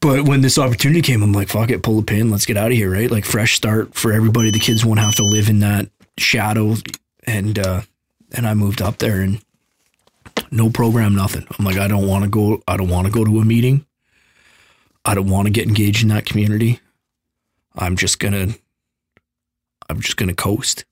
[0.00, 2.70] but when this opportunity came, I'm like, fuck it, pull the pin, let's get out
[2.70, 3.10] of here, right?
[3.10, 4.50] Like fresh start for everybody.
[4.50, 6.76] The kids won't have to live in that shadow.
[7.26, 7.82] And uh,
[8.32, 9.42] and I moved up there and
[10.50, 11.46] no program, nothing.
[11.58, 12.62] I'm like, I don't want to go.
[12.66, 13.84] I don't want to go to a meeting.
[15.04, 16.80] I don't want to get engaged in that community.
[17.76, 18.54] I'm just gonna
[19.88, 20.84] I'm just gonna coast.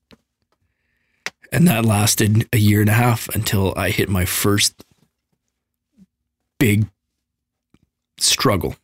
[1.51, 4.83] And that lasted a year and a half until I hit my first
[6.57, 6.87] big
[8.17, 8.75] struggle.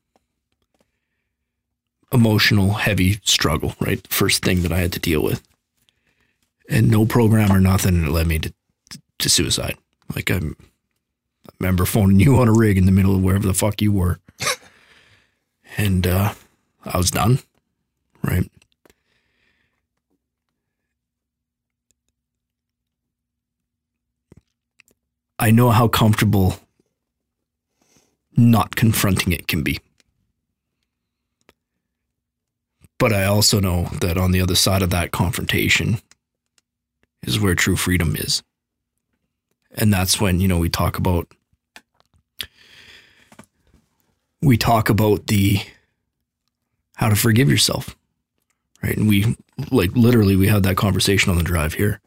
[2.12, 4.06] Emotional, heavy struggle, right?
[4.08, 5.42] First thing that I had to deal with.
[6.70, 8.54] And no program or nothing led me to,
[9.20, 9.78] to suicide.
[10.16, 10.56] Like I'm,
[11.48, 13.92] I remember phoning you on a rig in the middle of wherever the fuck you
[13.92, 14.20] were.
[15.78, 16.34] and uh,
[16.86, 17.40] I was done,
[18.24, 18.50] right?
[25.40, 26.60] I know how comfortable
[28.36, 29.80] not confronting it can be.
[32.98, 36.00] But I also know that on the other side of that confrontation
[37.24, 38.44] is where true freedom is.
[39.72, 41.32] And that's when, you know, we talk about
[44.42, 45.60] we talk about the
[46.96, 47.96] how to forgive yourself.
[48.84, 48.98] Right?
[48.98, 49.38] And we
[49.72, 52.02] like literally we had that conversation on the drive here.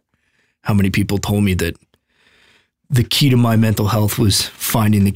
[0.63, 1.77] How many people told me that
[2.93, 5.15] the key to my mental health was finding the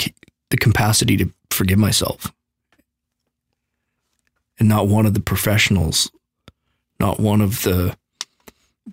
[0.50, 2.32] the capacity to forgive myself.
[4.58, 6.10] And not one of the professionals,
[6.98, 7.96] not one of the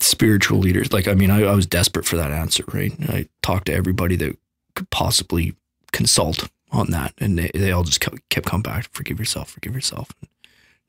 [0.01, 0.91] spiritual leaders.
[0.91, 2.91] Like, I mean, I, I was desperate for that answer, right?
[3.07, 4.37] I talked to everybody that
[4.75, 5.55] could possibly
[5.91, 10.09] consult on that, and they, they all just kept, coming back, forgive yourself, forgive yourself.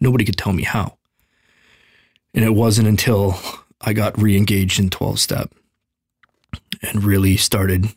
[0.01, 0.97] Nobody could tell me how.
[2.32, 3.38] And it wasn't until
[3.80, 5.53] I got re engaged in 12 step
[6.85, 7.89] and really started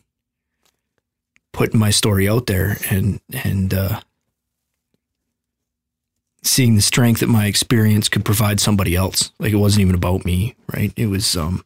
[1.52, 4.00] putting my story out there and and uh,
[6.42, 9.32] seeing the strength that my experience could provide somebody else.
[9.38, 10.92] Like it wasn't even about me, right?
[10.96, 11.64] It was um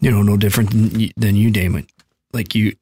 [0.00, 1.86] you know no different than than you Damon.
[2.32, 2.74] Like you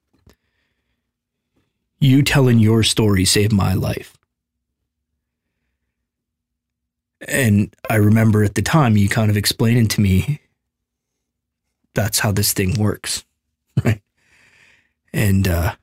[2.00, 4.16] you telling your story saved my life.
[7.28, 10.40] And I remember at the time you kind of explaining to me
[11.94, 13.24] that's how this thing works,
[13.84, 14.02] right?
[15.12, 15.74] And uh,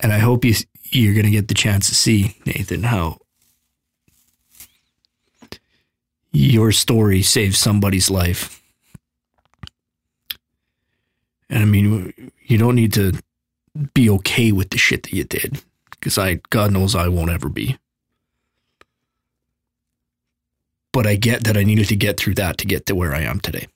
[0.00, 0.54] and I hope you
[0.90, 3.18] you're to get the chance to see Nathan how
[6.32, 8.62] your story saves somebody's life.
[11.50, 13.18] And I mean, you don't need to
[13.94, 17.48] be okay with the shit that you did because I, God knows, I won't ever
[17.48, 17.78] be.
[20.98, 23.20] But I get that I needed to get through that to get to where I
[23.20, 23.68] am today.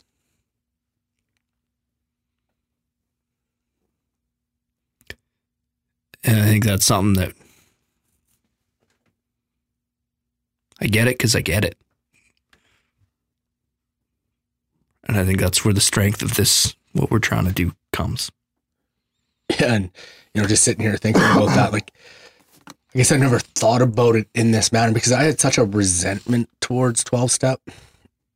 [6.24, 7.34] And I think that's something that
[10.80, 11.78] I get it because I get it.
[15.04, 18.32] And I think that's where the strength of this, what we're trying to do, comes.
[19.48, 19.90] Yeah, and
[20.34, 21.92] you know, just sitting here thinking about that, like
[22.94, 25.64] I guess I never thought about it in this manner because I had such a
[25.64, 27.60] resentment towards 12 step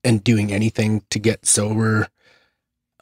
[0.03, 2.09] and doing anything to get sober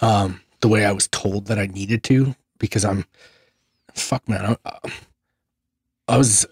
[0.00, 3.04] um the way I was told that I needed to because I'm
[3.94, 4.78] fuck man, I,
[6.08, 6.44] I was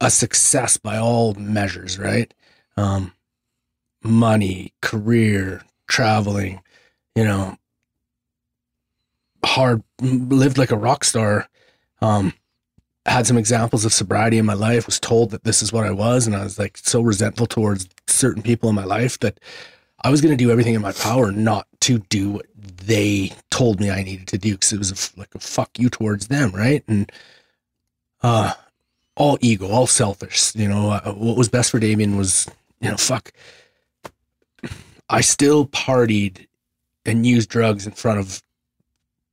[0.00, 2.32] a success by all measures, right?
[2.76, 3.12] Um
[4.04, 6.60] money, career, traveling,
[7.16, 7.56] you know,
[9.44, 11.48] hard lived like a rock star
[12.00, 12.32] um
[13.06, 15.90] had some examples of sobriety in my life was told that this is what i
[15.90, 19.38] was and i was like so resentful towards certain people in my life that
[20.02, 23.80] i was going to do everything in my power not to do what they told
[23.80, 26.50] me i needed to do because it was a like a fuck you towards them
[26.52, 26.82] right?
[26.88, 27.10] And
[28.22, 28.54] uh
[29.16, 32.48] all ego all selfish you know uh, what was best for damien was
[32.80, 33.32] you know fuck.
[35.08, 36.46] I still partied
[37.04, 38.42] and used drugs in front of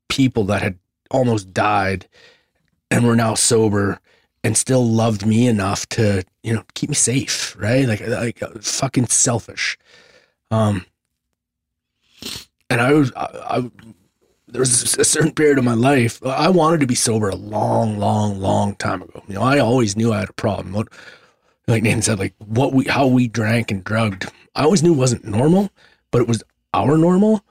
[0.09, 0.77] people that had
[1.09, 2.07] almost died
[2.91, 3.99] and were now sober
[4.43, 7.87] and still loved me enough to you know keep me safe right?
[7.87, 9.77] Like like uh, fucking selfish.
[10.51, 10.85] Um
[12.69, 13.71] and i was I, I
[14.47, 17.99] there was a certain period of my life i wanted to be sober a long
[17.99, 19.23] long long time ago.
[19.27, 20.73] You know i always knew i had a problem.
[20.73, 20.87] What
[21.67, 25.25] like Nathan said like what we how we drank and drugged i always knew wasn't
[25.25, 25.69] normal
[26.11, 27.43] but it was our normal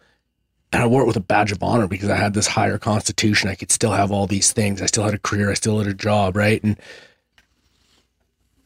[0.72, 3.50] and I wore it with a badge of honor because I had this higher constitution.
[3.50, 4.80] I could still have all these things.
[4.80, 5.50] I still had a career.
[5.50, 6.62] I still had a job, right?
[6.62, 6.78] And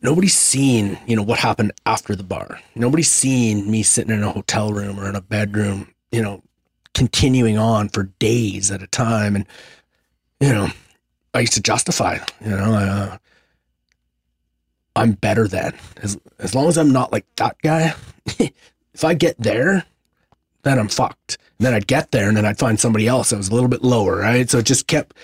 [0.02, 2.60] nobody's seen, you know, what happened after the bar.
[2.74, 6.42] Nobody's seen me sitting in a hotel room or in a bedroom, you know,
[6.92, 9.34] continuing on for days at a time.
[9.34, 9.46] And,
[10.40, 10.68] you know,
[11.32, 13.18] I used to justify, you know, uh,
[14.96, 17.94] I'm better than as as long as I'm not like that guy.
[18.38, 19.84] if I get there,
[20.62, 21.38] then I'm fucked.
[21.64, 23.70] And then I'd get there and then I'd find somebody else that was a little
[23.70, 24.50] bit lower, right?
[24.50, 25.16] So it just kept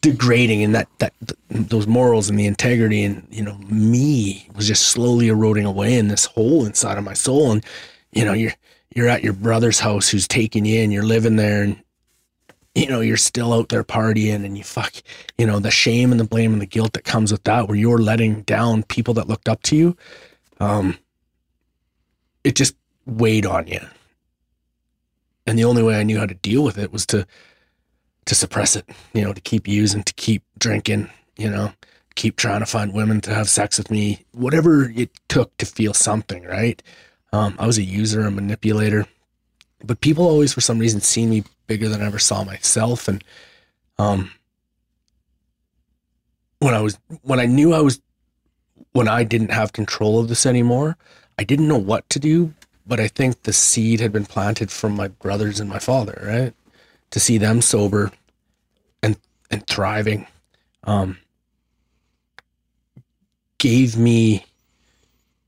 [0.00, 1.12] degrading and that that
[1.48, 6.08] those morals and the integrity and you know me was just slowly eroding away in
[6.08, 7.64] this hole inside of my soul and
[8.10, 8.52] you know you're
[8.96, 11.80] you're at your brother's house who's taking you in you're living there and
[12.74, 14.92] you know you're still out there partying and you fuck
[15.38, 17.78] you know the shame and the blame and the guilt that comes with that where
[17.78, 19.96] you're letting down people that looked up to you
[20.58, 20.98] um
[22.42, 22.74] it just
[23.06, 23.80] weighed on you
[25.46, 27.26] and the only way i knew how to deal with it was to
[28.26, 28.84] to suppress it,
[29.14, 31.72] you know, to keep using, to keep drinking, you know,
[32.16, 35.94] keep trying to find women to have sex with me, whatever it took to feel
[35.94, 36.82] something, right?
[37.32, 39.06] Um, I was a user, a manipulator,
[39.82, 43.08] but people always, for some reason, seen me bigger than I ever saw myself.
[43.08, 43.22] And
[43.98, 44.32] um,
[46.58, 48.00] when I was, when I knew I was,
[48.92, 50.96] when I didn't have control of this anymore,
[51.38, 52.54] I didn't know what to do.
[52.86, 56.54] But I think the seed had been planted from my brothers and my father, right?
[57.10, 58.10] to see them sober
[59.02, 59.18] and
[59.50, 60.26] and thriving
[60.84, 61.18] um,
[63.58, 64.44] gave me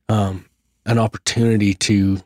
[0.08, 0.46] um,
[0.86, 2.20] an opportunity to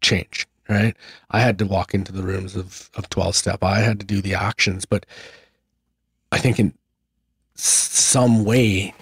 [0.00, 0.96] change right
[1.30, 4.20] i had to walk into the rooms of of 12 step i had to do
[4.20, 5.06] the actions but
[6.32, 6.72] i think in
[7.54, 8.94] some way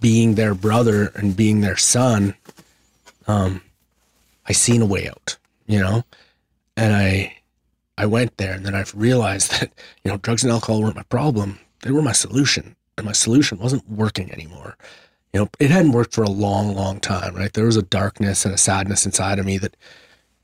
[0.00, 2.34] being their brother and being their son
[3.26, 3.60] um
[4.46, 6.04] i seen a way out you know
[6.76, 7.36] and i
[7.98, 9.72] I went there and then I realized that,
[10.04, 11.58] you know, drugs and alcohol weren't my problem.
[11.82, 12.76] They were my solution.
[12.98, 14.76] And my solution wasn't working anymore.
[15.32, 17.52] You know, it hadn't worked for a long, long time, right?
[17.52, 19.76] There was a darkness and a sadness inside of me that,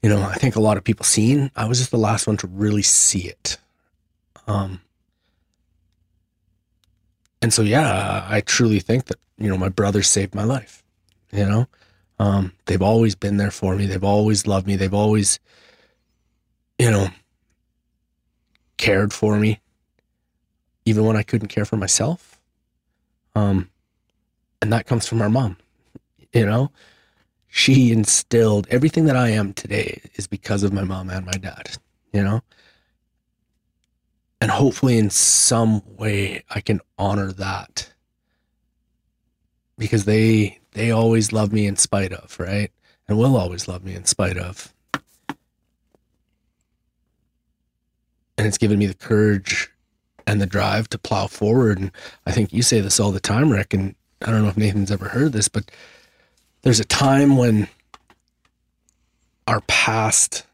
[0.02, 1.50] you know, I think a lot of people seen.
[1.56, 3.56] I was just the last one to really see it.
[4.46, 4.82] Um,
[7.40, 10.82] and so, yeah, I truly think that, you know, my brother saved my life.
[11.32, 11.68] You know,
[12.22, 13.86] um, they've always been there for me.
[13.86, 14.76] They've always loved me.
[14.76, 15.40] They've always,
[16.78, 17.08] you know,
[18.76, 19.60] cared for me,
[20.84, 22.40] even when I couldn't care for myself.
[23.34, 23.70] Um,
[24.60, 25.56] and that comes from our mom.
[26.32, 26.70] You know,
[27.48, 31.76] she instilled everything that I am today is because of my mom and my dad.
[32.12, 32.40] You know,
[34.40, 37.91] and hopefully in some way I can honor that
[39.82, 42.70] because they they always love me in spite of, right?
[43.08, 44.72] And will always love me in spite of.
[48.42, 49.70] and it's given me the courage
[50.26, 51.78] and the drive to plow forward.
[51.78, 51.92] And
[52.26, 54.90] I think you say this all the time, Rick, and I don't know if Nathan's
[54.90, 55.70] ever heard this, but
[56.62, 57.68] there's a time when
[59.46, 60.44] our past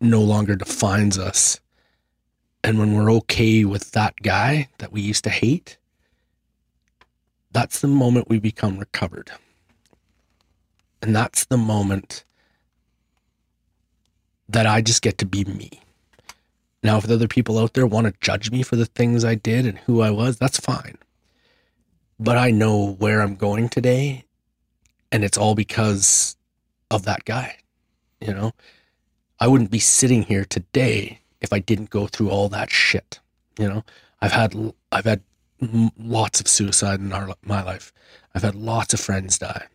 [0.00, 1.60] no longer defines us.
[2.64, 5.78] And when we're okay with that guy that we used to hate,
[7.52, 9.30] that's the moment we become recovered.
[11.02, 12.24] And that's the moment
[14.48, 15.80] that I just get to be me.
[16.82, 19.34] Now, if the other people out there want to judge me for the things I
[19.34, 20.96] did and who I was, that's fine.
[22.18, 24.24] But I know where I'm going today,
[25.12, 26.36] and it's all because
[26.90, 27.56] of that guy.
[28.20, 28.52] You know,
[29.38, 33.20] I wouldn't be sitting here today if I didn't go through all that shit.
[33.58, 33.84] You know,
[34.20, 35.22] I've had I've had
[35.98, 37.92] lots of suicide in our my life.
[38.34, 39.66] I've had lots of friends die.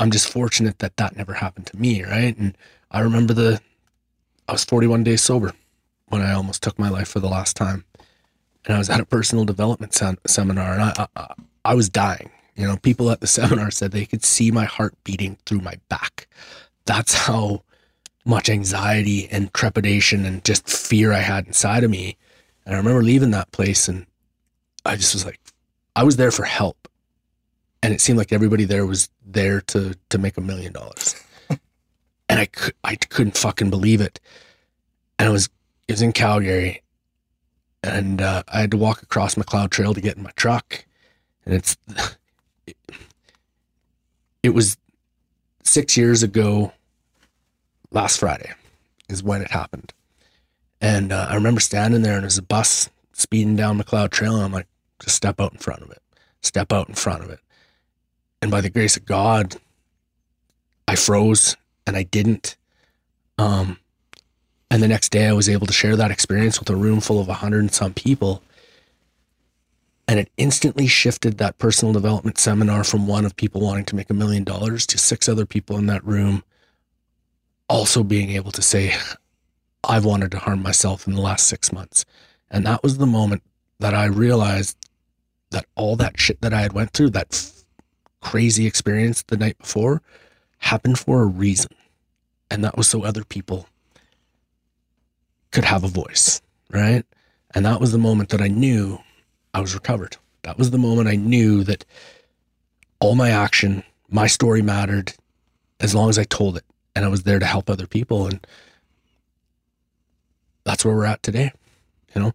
[0.00, 2.36] I'm just fortunate that that never happened to me, right?
[2.36, 2.56] And
[2.90, 3.60] I remember the
[4.48, 5.52] I was 41 days sober
[6.06, 7.84] when I almost took my life for the last time.
[8.64, 11.34] And I was at a personal development sem- seminar and I, I,
[11.64, 12.30] I was dying.
[12.56, 15.74] You know, people at the seminar said they could see my heart beating through my
[15.88, 16.28] back.
[16.86, 17.62] That's how
[18.24, 22.16] much anxiety and trepidation and just fear I had inside of me.
[22.68, 24.04] And I remember leaving that place and
[24.84, 25.40] I just was like,
[25.96, 26.86] I was there for help.
[27.82, 31.14] And it seemed like everybody there was there to to make a million dollars
[32.28, 34.20] and I, cou- I couldn't fucking believe it.
[35.18, 35.48] And it was
[35.88, 36.82] it was in Calgary,
[37.82, 40.84] and uh, I had to walk across Macleod Trail to get in my truck,
[41.46, 41.78] and it's
[42.66, 42.76] it,
[44.42, 44.76] it was
[45.64, 46.72] six years ago.
[47.90, 48.52] Last Friday
[49.08, 49.94] is when it happened,
[50.80, 54.44] and uh, I remember standing there, and there's a bus speeding down Macleod Trail, and
[54.44, 54.68] I'm like,
[55.00, 56.02] just step out in front of it,
[56.42, 57.40] step out in front of it,
[58.40, 59.56] and by the grace of God,
[60.86, 61.56] I froze
[61.86, 62.56] and I didn't.
[63.36, 63.78] Um,
[64.70, 67.20] and the next day, I was able to share that experience with a room full
[67.20, 68.42] of a hundred and some people.
[70.06, 74.08] And it instantly shifted that personal development seminar from one of people wanting to make
[74.08, 76.42] a million dollars to six other people in that room
[77.68, 78.94] also being able to say,
[79.88, 82.04] I've wanted to harm myself in the last six months.
[82.50, 83.42] And that was the moment
[83.80, 84.76] that I realized
[85.50, 87.64] that all that shit that I had went through, that f-
[88.20, 90.02] crazy experience the night before,
[90.58, 91.70] happened for a reason.
[92.50, 93.66] And that was so other people
[95.50, 97.04] could have a voice, right?
[97.54, 98.98] And that was the moment that I knew
[99.54, 100.16] I was recovered.
[100.42, 101.84] That was the moment I knew that
[103.00, 105.14] all my action, my story mattered
[105.80, 106.64] as long as I told it
[106.94, 108.26] and I was there to help other people.
[108.26, 108.46] And
[110.68, 111.50] that's where we're at today.
[112.14, 112.32] You know,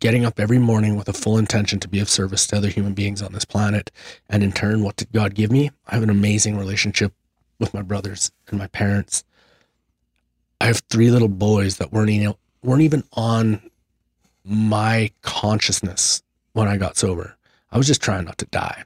[0.00, 2.94] getting up every morning with a full intention to be of service to other human
[2.94, 3.90] beings on this planet.
[4.30, 5.70] And in turn, what did God give me?
[5.86, 7.12] I have an amazing relationship
[7.58, 9.24] with my brothers and my parents.
[10.60, 13.60] I have three little boys that weren't even, weren't even on
[14.42, 16.22] my consciousness
[16.54, 17.36] when I got sober.
[17.70, 18.84] I was just trying not to die.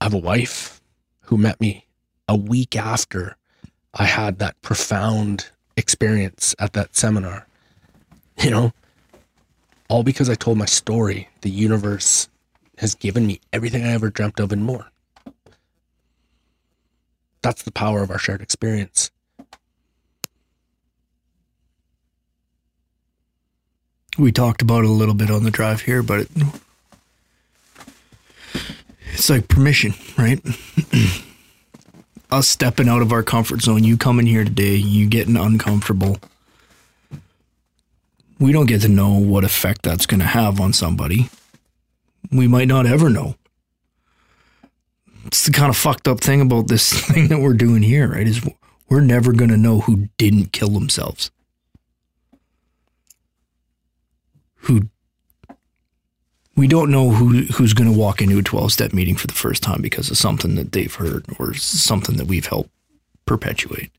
[0.00, 0.82] I have a wife
[1.22, 1.86] who met me
[2.28, 3.36] a week after
[3.94, 7.46] I had that profound experience at that seminar.
[8.38, 8.72] You know,
[9.88, 11.28] all because I told my story.
[11.40, 12.28] The universe
[12.78, 14.90] has given me everything I ever dreamt of and more.
[17.42, 19.10] That's the power of our shared experience.
[24.18, 26.30] We talked about it a little bit on the drive here, but it,
[29.12, 30.40] it's like permission, right?
[32.30, 36.18] Us stepping out of our comfort zone, you coming here today, you getting uncomfortable.
[38.38, 41.30] We don't get to know what effect that's going to have on somebody.
[42.30, 43.36] We might not ever know.
[45.26, 48.26] It's the kind of fucked up thing about this thing that we're doing here, right?
[48.26, 48.46] Is
[48.88, 51.30] we're never going to know who didn't kill themselves.
[54.66, 54.88] who
[56.56, 59.34] we don't know who who's going to walk into a 12 step meeting for the
[59.34, 62.70] first time because of something that they've heard or something that we've helped
[63.26, 63.90] perpetuate.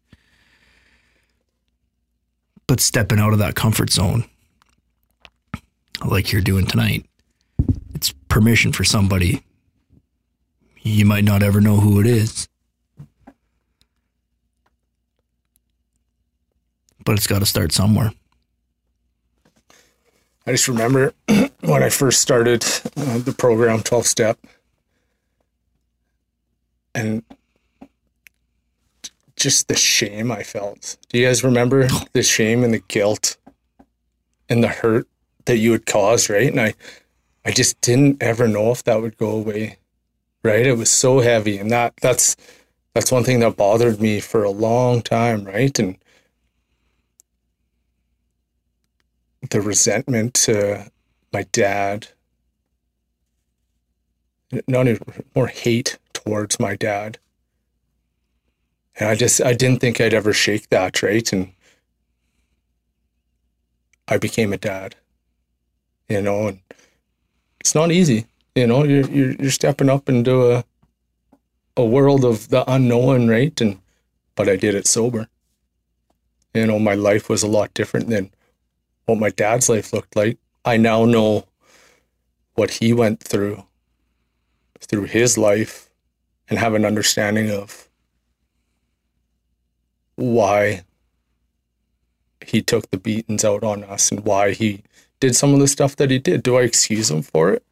[2.66, 4.26] But stepping out of that comfort zone
[6.06, 7.06] like you're doing tonight
[7.94, 9.44] it's permission for somebody.
[10.82, 12.48] You might not ever know who it is.
[17.04, 18.12] But it's got to start somewhere
[20.48, 21.14] I just remember
[21.60, 22.64] when I first started
[22.96, 24.40] uh, the program, 12 step,
[26.96, 27.22] and
[29.36, 30.96] just the shame I felt.
[31.10, 33.36] Do you guys remember the shame and the guilt
[34.48, 35.06] and the hurt
[35.46, 36.50] that you had caused, right?
[36.50, 36.76] And I,
[37.44, 39.78] I just didn't ever know if that would go away,
[40.44, 40.66] right?
[40.66, 42.38] It was so heavy, and that that's
[42.94, 45.78] that's one thing that bothered me for a long time, right?
[45.78, 45.98] And
[49.50, 50.92] the resentment to
[51.32, 52.08] my dad,
[54.68, 57.18] not even more hate towards my dad.
[59.00, 61.32] And I just I didn't think I'd ever shake that, right?
[61.32, 61.54] And
[64.08, 64.96] I became a dad.
[66.10, 66.60] You know, and
[67.60, 68.26] it's not easy.
[68.56, 70.64] You know, you're you're you're stepping up into a
[71.76, 73.60] a world of the unknown, right?
[73.62, 73.80] And
[74.36, 75.28] but I did it sober.
[76.54, 78.32] You know, my life was a lot different than
[79.08, 80.38] what my dad's life looked like.
[80.64, 81.48] I now know
[82.54, 83.64] what he went through
[84.80, 85.90] through his life
[86.50, 87.90] and have an understanding of
[90.16, 90.84] why
[92.46, 94.84] he took the beatings out on us and why he
[95.20, 96.44] did some of the stuff that he did.
[96.44, 97.64] Do I excuse him for it?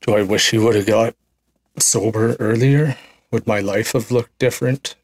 [0.00, 1.14] Do I wish he would have got
[1.78, 2.96] sober earlier?
[3.30, 4.96] Would my life have looked different?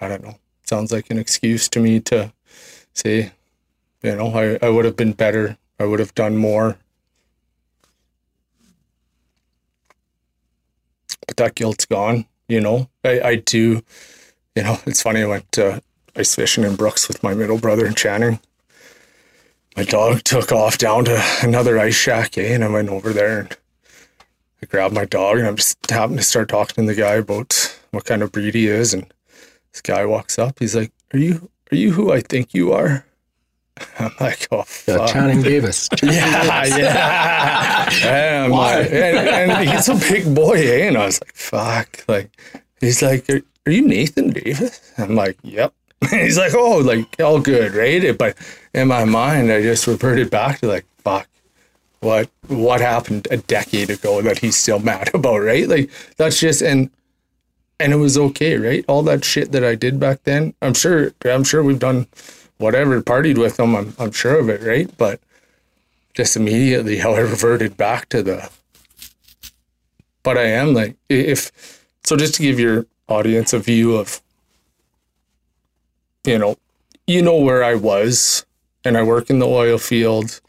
[0.00, 0.38] I don't know.
[0.64, 2.32] Sounds like an excuse to me to
[2.96, 3.32] say,
[4.02, 5.56] you know, I, I would have been better.
[5.78, 6.78] I would have done more.
[11.26, 12.88] But that guilt's gone, you know.
[13.04, 13.82] I, I do,
[14.54, 15.22] you know, it's funny.
[15.22, 15.80] I went uh,
[16.14, 18.40] ice fishing in Brooks with my middle brother in Channing.
[19.76, 22.54] My dog took off down to another ice shack, eh?
[22.54, 23.56] And I went over there and
[24.62, 27.78] I grabbed my dog and I'm just happened to start talking to the guy about
[27.90, 28.94] what kind of breed he is.
[28.94, 29.12] And
[29.72, 30.58] this guy walks up.
[30.60, 33.04] He's like, "Are you are you who I think you are?"
[33.98, 35.88] I'm like, "Oh Yeah, fuck." Channing Davis.
[36.02, 37.88] Yeah, yeah.
[38.04, 40.88] and, I'm like, and, and he's a big boy, eh?
[40.88, 42.04] And I was like, fuck.
[42.08, 42.30] Like,
[42.80, 44.92] he's like, are, are you Nathan Davis?
[44.98, 45.74] I'm like, yep.
[46.10, 48.16] he's like, oh, like, all good, right?
[48.16, 48.36] But
[48.74, 51.28] in my mind, I just reverted back to like, fuck.
[52.00, 55.66] What what happened a decade ago that he's still mad about, right?
[55.66, 56.90] Like that's just and
[57.78, 58.84] and it was okay, right?
[58.88, 62.06] All that shit that I did back then, I'm sure I'm sure we've done
[62.58, 64.90] whatever, partied with them, I'm I'm sure of it, right?
[64.96, 65.20] But
[66.14, 68.50] just immediately how I reverted back to the
[70.22, 71.52] but I am like if
[72.02, 74.20] so just to give your audience a view of
[76.24, 76.56] you know
[77.06, 78.44] you know where I was
[78.84, 80.40] and I work in the oil field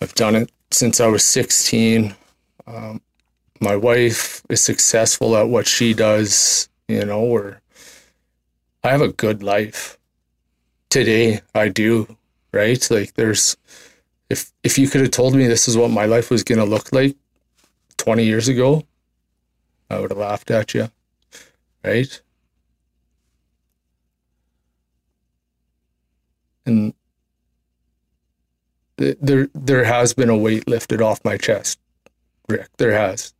[0.00, 2.14] I've done it since I was 16
[2.66, 3.02] um,
[3.64, 7.60] my wife is successful at what she does you know or
[8.84, 9.98] I have a good life
[10.94, 12.16] today I do,
[12.52, 12.88] right?
[12.88, 13.56] Like there's
[14.30, 16.64] if if you could have told me this is what my life was going to
[16.64, 17.16] look like
[17.96, 18.84] 20 years ago,
[19.90, 20.88] I would have laughed at you.
[21.82, 22.20] Right?
[26.64, 26.94] And
[28.96, 31.80] there there has been a weight lifted off my chest,
[32.48, 32.68] Rick.
[32.76, 33.34] There has.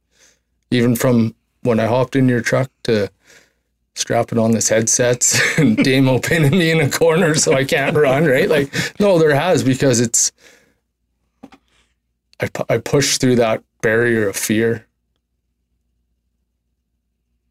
[0.74, 3.08] Even from when I hopped in your truck to
[3.94, 8.24] strapping on this headsets and Damo pinning me in a corner so I can't run,
[8.24, 8.48] right?
[8.48, 10.32] Like, no, there has because it's,
[12.40, 14.86] I, pu- I pushed through that barrier of fear.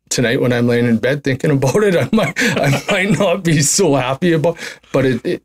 [0.09, 3.61] Tonight, when I'm laying in bed thinking about it, I might, I might not be
[3.61, 4.57] so happy about,
[4.91, 5.43] but it, it,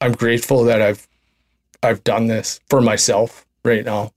[0.00, 1.06] I'm grateful that I've,
[1.84, 4.12] I've done this for myself right now.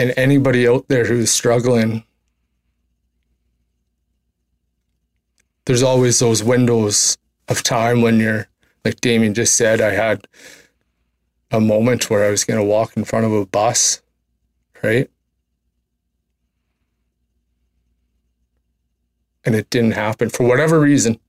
[0.00, 2.02] And anybody out there who's struggling,
[5.66, 8.48] there's always those windows of time when you're,
[8.82, 10.26] like Damien just said, I had
[11.50, 14.00] a moment where I was going to walk in front of a bus,
[14.82, 15.10] right?
[19.44, 21.20] And it didn't happen for whatever reason.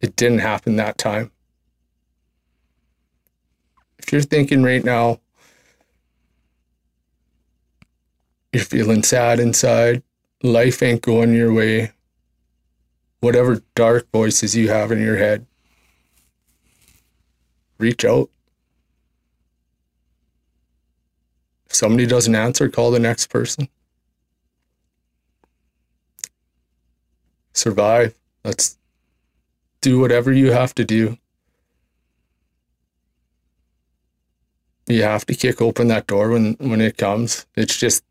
[0.00, 1.30] It didn't happen that time.
[3.98, 5.20] If you're thinking right now,
[8.54, 10.02] you're feeling sad inside,
[10.42, 11.90] life ain't going your way,
[13.20, 15.44] whatever dark voices you have in your head,
[17.78, 18.30] reach out.
[21.66, 23.68] If somebody doesn't answer, call the next person.
[27.52, 28.14] Survive.
[28.44, 28.78] Let's
[29.80, 31.18] do whatever you have to do.
[34.86, 37.46] You have to kick open that door when, when it comes.
[37.56, 38.04] It's just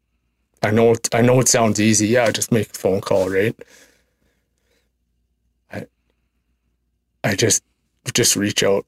[0.64, 2.08] I know it, I know it sounds easy.
[2.08, 3.56] Yeah, just make a phone call, right?
[5.72, 5.86] I
[7.24, 7.64] I just
[8.14, 8.86] just reach out,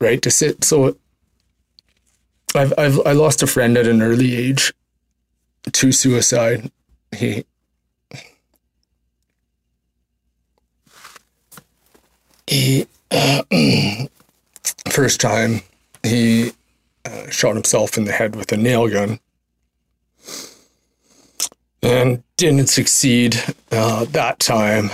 [0.00, 0.20] right?
[0.20, 0.64] To sit.
[0.64, 0.96] So
[2.54, 4.74] I've I've I lost a friend at an early age
[5.72, 6.70] to suicide.
[7.16, 7.44] He
[12.46, 13.42] he uh,
[14.90, 15.62] first time
[16.02, 16.52] he
[17.06, 19.20] uh, shot himself in the head with a nail gun
[21.82, 24.90] and didn't succeed uh, that time.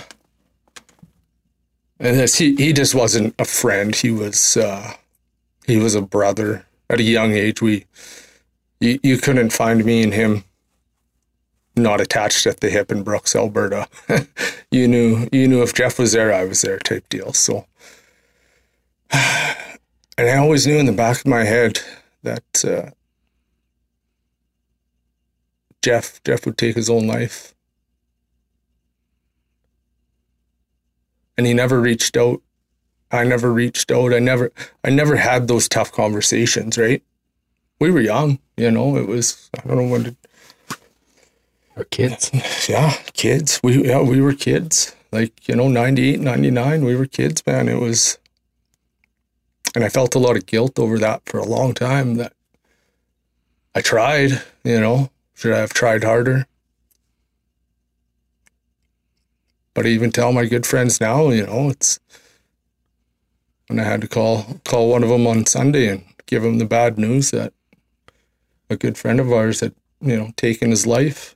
[2.01, 3.95] And this, he he just wasn't a friend.
[3.95, 4.95] He was uh,
[5.67, 6.67] he was a brother.
[6.91, 7.87] At a young age, we
[8.79, 10.45] you, you couldn't find me and him
[11.77, 13.89] not attached at the hip in Brooks, Alberta.
[14.71, 17.33] you knew you knew if Jeff was there, I was there, type deal.
[17.33, 17.67] So,
[19.11, 19.59] and
[20.19, 21.81] I always knew in the back of my head
[22.23, 22.91] that uh,
[25.85, 27.55] Jeff Jeff would take his own life.
[31.37, 32.41] And he never reached out.
[33.11, 34.15] I never reached out.
[34.15, 34.51] I never
[34.83, 37.03] I never had those tough conversations, right?
[37.81, 40.17] We were young, you know, it was I don't know when did
[41.77, 42.31] Our kids.
[42.69, 43.61] yeah, kids.
[43.63, 44.97] We yeah, we were kids.
[45.13, 47.69] Like, you know, 98, 99, we were kids, man.
[47.69, 48.19] It was
[49.75, 52.33] and I felt a lot of guilt over that for a long time that
[53.75, 55.11] I tried, you know.
[55.35, 56.47] Should I have tried harder?
[59.75, 61.99] But I even tell my good friends now, you know, it's
[63.67, 66.65] when I had to call call one of them on Sunday and give him the
[66.65, 67.53] bad news that
[68.71, 71.35] a good friend of ours had, you know, taken his life.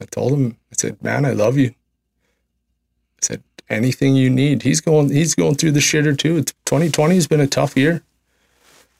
[0.00, 4.82] I told him, I said, "Man, I love you." I said, "Anything you need." He's
[4.82, 6.36] going he's going through the shitter too.
[6.36, 8.02] It's 2020 has been a tough year.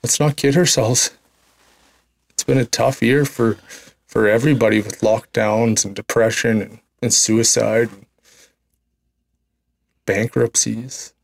[0.02, 1.10] Let's not kid ourselves.
[2.34, 3.54] It's been a tough year for
[4.06, 8.06] for everybody with lockdowns and depression and, and suicide and
[10.06, 11.14] bankruptcies.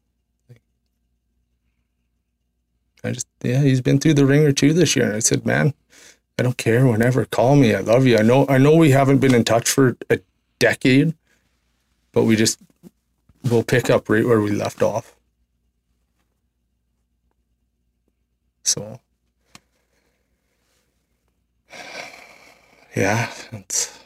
[3.05, 5.07] I just yeah, he's been through the wringer too this year.
[5.07, 5.75] And I said, man,
[6.39, 6.87] I don't care.
[6.87, 7.75] Whenever, call me.
[7.75, 8.19] I love you.
[8.19, 8.47] I know.
[8.49, 10.21] I know we haven't been in touch for a
[10.59, 11.15] decade,
[12.13, 12.61] but we just
[13.45, 15.17] we'll pick up right where we left off.
[18.65, 19.01] So,
[23.01, 23.99] yeah, it's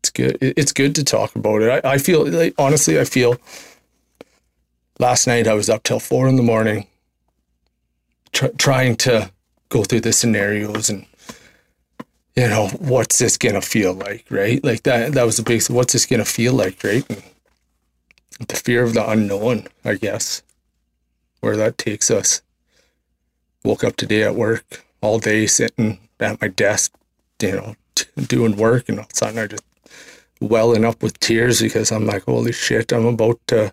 [0.00, 0.36] it's good.
[0.40, 1.84] It's good to talk about it.
[1.84, 3.36] I, I feel like honestly, I feel.
[4.98, 6.88] Last night I was up till four in the morning,
[8.32, 9.30] tr- trying to
[9.68, 11.06] go through the scenarios and
[12.34, 14.62] you know what's this gonna feel like, right?
[14.64, 15.12] Like that.
[15.12, 15.62] That was the big.
[15.70, 17.08] What's this gonna feel like, right?
[17.08, 20.42] And the fear of the unknown, I guess,
[21.38, 22.42] where that takes us.
[23.62, 26.92] Woke up today at work all day, sitting at my desk,
[27.40, 27.76] you know,
[28.26, 29.64] doing work, and all of a sudden I just
[30.40, 33.72] welling up with tears because I'm like, holy shit, I'm about to,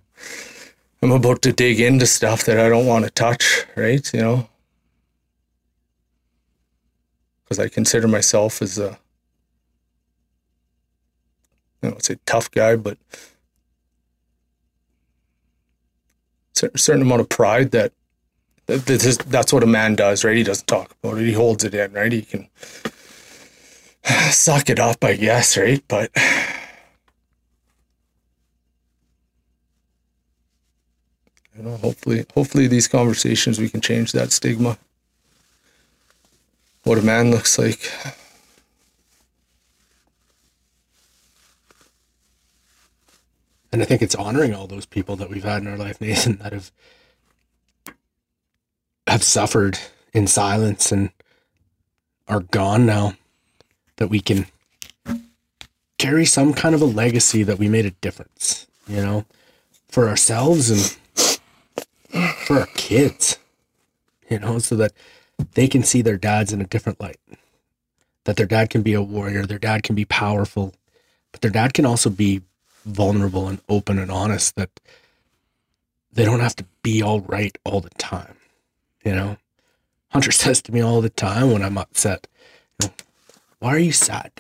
[1.02, 4.12] I'm about to dig into stuff that I don't want to touch, right?
[4.14, 4.50] You know,
[7.44, 8.98] because I consider myself as a,
[11.86, 12.98] know, it's a tough guy, but
[16.54, 17.94] cer- certain amount of pride that
[18.68, 20.36] is, that's what a man does, right?
[20.36, 21.26] He doesn't talk about it.
[21.26, 22.12] He holds it in, right?
[22.12, 22.48] He can
[24.32, 25.84] suck it up, I guess, right?
[25.88, 26.12] But
[31.56, 34.78] you know, hopefully, hopefully these conversations we can change that stigma.
[36.84, 37.92] What a man looks like.
[43.72, 46.38] And I think it's honoring all those people that we've had in our life, Nathan,
[46.38, 46.72] that have
[49.16, 49.80] have suffered
[50.12, 51.10] in silence and
[52.28, 53.14] are gone now.
[53.96, 54.46] That we can
[55.98, 59.24] carry some kind of a legacy that we made a difference, you know,
[59.88, 61.40] for ourselves and
[62.46, 63.38] for our kids,
[64.30, 64.92] you know, so that
[65.54, 67.20] they can see their dads in a different light.
[68.26, 70.74] That their dad can be a warrior, their dad can be powerful,
[71.32, 72.42] but their dad can also be
[72.84, 74.82] vulnerable and open and honest that
[76.12, 78.36] they don't have to be all right all the time.
[79.06, 79.38] You know,
[80.12, 82.28] Hunter says to me all the time when I'm upset,
[82.82, 82.94] you know,
[83.60, 84.32] why are you sad?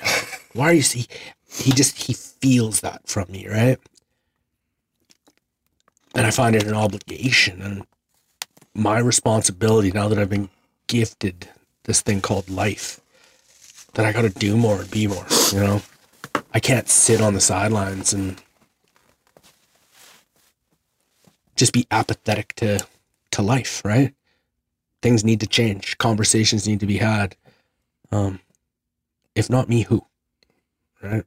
[0.54, 1.06] Why are you see?
[1.50, 3.78] He just he feels that from me, right?
[6.16, 7.86] And I find it an obligation and
[8.74, 10.50] my responsibility now that I've been
[10.88, 11.50] gifted
[11.84, 13.02] this thing called life
[13.94, 15.82] that I got to do more and be more, you know?
[16.54, 18.42] I can't sit on the sidelines and
[21.56, 22.86] just be apathetic to
[23.32, 24.14] to life, right?
[25.06, 26.00] Things need to change.
[26.00, 27.36] Conversations need to be had.
[28.12, 28.40] Um,
[29.36, 30.04] if not me, who?
[31.00, 31.24] Right?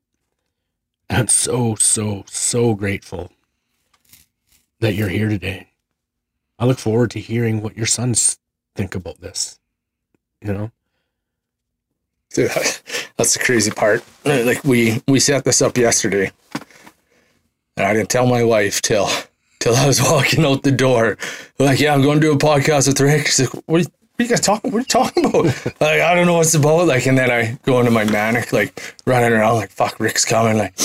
[1.09, 3.31] And I'm so, so, so grateful
[4.81, 5.69] that you're here today.
[6.59, 8.41] I look forward to hearing what your sons
[8.75, 9.61] think about this.
[10.43, 10.71] You know?
[12.31, 12.51] Dude,
[13.17, 14.03] that's the crazy part.
[14.25, 16.33] Like we we set this up yesterday,
[17.77, 19.09] and I didn't tell my wife till
[19.59, 21.19] till I was walking out the door.
[21.59, 23.27] Like, yeah, I'm going to do a podcast with Rick.
[23.27, 24.71] She's like, what are you, what are you guys talking?
[24.71, 25.45] What are you talking about?
[25.81, 26.87] like, I don't know what's about.
[26.87, 30.57] Like, and then I go into my manic, like running around, like, fuck, Rick's coming.
[30.57, 30.79] Like,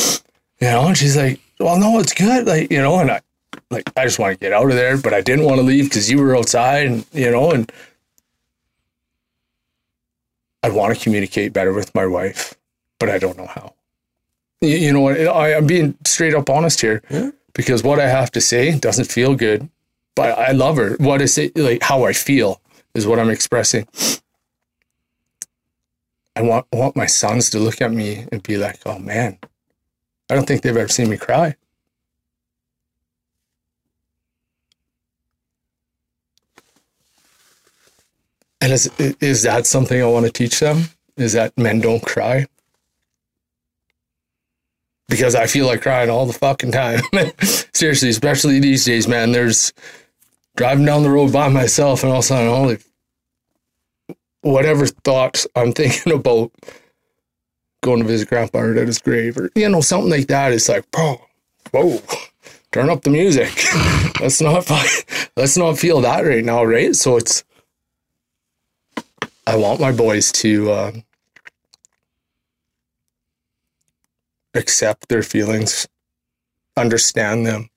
[0.60, 2.48] you know, and she's like, well, no, it's good.
[2.48, 3.22] Like, you know, and I,
[3.70, 5.86] like, I just want to get out of there, but I didn't want to leave
[5.86, 7.72] because you were outside, and you know, and
[10.62, 12.56] I want to communicate better with my wife,
[13.00, 13.74] but I don't know how.
[14.62, 15.20] You, you know what?
[15.20, 17.02] I, I'm being straight up honest here
[17.54, 19.70] because what I have to say doesn't feel good,
[20.16, 20.96] but I love her.
[21.00, 22.62] What I say, like how I feel,
[22.94, 23.88] is what I'm expressing.
[26.36, 29.38] I want want my sons to look at me and be like, "Oh man,
[30.30, 31.56] I don't think they've ever seen me cry."
[38.62, 40.86] And is is that something I want to teach them?
[41.18, 42.48] Is that men don't cry?
[45.10, 47.02] Because I feel like crying all the fucking time.
[47.74, 49.32] Seriously, especially these days, man.
[49.32, 49.74] There's
[50.56, 52.80] driving down the road by myself, and all of a sudden,
[54.42, 56.52] whatever thoughts I'm thinking about
[57.82, 60.54] going to visit grandpa or at his grave, or you know, something like that.
[60.54, 61.22] It's like, bro,
[61.72, 62.02] whoa,
[62.72, 63.52] turn up the music.
[64.22, 64.70] let's not,
[65.36, 66.96] let's not feel that right now, right?
[66.96, 67.44] So it's,
[69.46, 70.92] I want my boys to uh,
[74.54, 75.88] accept their feelings,
[76.78, 77.70] understand them.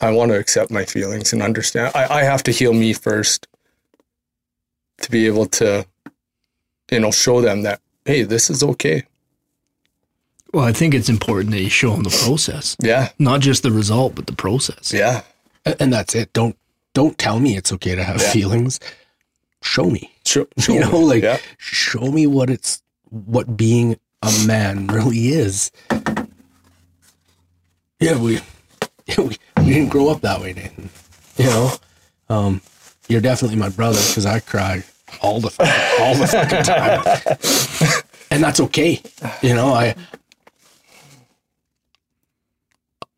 [0.00, 1.92] I want to accept my feelings and understand.
[1.94, 3.46] I, I have to heal me first
[5.00, 5.86] to be able to,
[6.90, 9.04] you know, show them that, hey, this is okay.
[10.52, 13.10] Well, I think it's important that you show them the process, Yeah.
[13.18, 14.92] not just the result, but the process.
[14.92, 15.22] Yeah.
[15.64, 16.32] And that's it.
[16.32, 16.56] Don't
[16.94, 18.30] don't tell me it's okay to have Yeah.
[18.32, 18.80] feelings.
[19.62, 20.12] Show me.
[20.26, 21.04] Show, show you know, me.
[21.04, 21.38] like yeah.
[21.58, 22.82] show me what it's
[23.12, 25.70] what being a man really is.
[28.00, 28.40] Yeah, we
[29.18, 30.90] we, we didn't grow up that way, Nathan.
[31.36, 31.72] You know,
[32.28, 32.60] um,
[33.08, 34.82] you're definitely my brother because I cry
[35.20, 35.48] all the
[36.00, 39.00] all the fucking time, and that's okay.
[39.42, 39.94] You know, I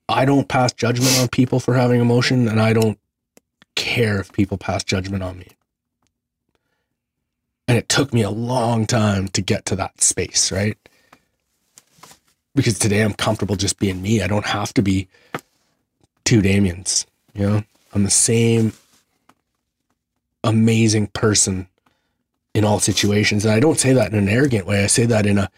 [0.08, 2.98] I don't pass judgment on people for having emotion, and I don't
[3.76, 5.48] care if people pass judgment on me.
[7.66, 10.76] And it took me a long time to get to that space, right?
[12.54, 14.22] Because today I'm comfortable just being me.
[14.22, 15.08] I don't have to be
[16.24, 17.62] two Damiens, you know?
[17.92, 18.72] I'm the same
[20.42, 21.68] amazing person
[22.54, 23.44] in all situations.
[23.44, 24.84] And I don't say that in an arrogant way.
[24.84, 25.50] I say that in a,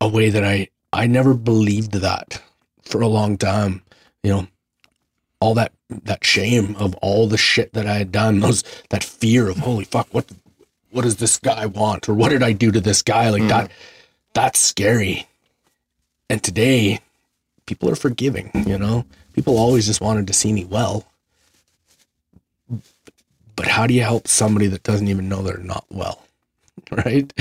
[0.00, 2.42] a way that I, I never believed that
[2.82, 3.82] for a long time.
[4.22, 4.46] You know,
[5.40, 5.72] all that
[6.04, 9.84] that shame of all the shit that I had done, those that fear of holy
[9.84, 10.30] fuck, what
[10.92, 12.08] what does this guy want?
[12.08, 13.30] Or what did I do to this guy?
[13.30, 13.48] Like hmm.
[13.48, 13.70] that
[14.34, 15.26] that's scary.
[16.30, 17.00] And today,
[17.66, 19.04] people are forgiving, you know?
[19.34, 21.06] People always just wanted to see me well.
[23.56, 26.22] But how do you help somebody that doesn't even know they're not well?
[26.90, 27.32] Right?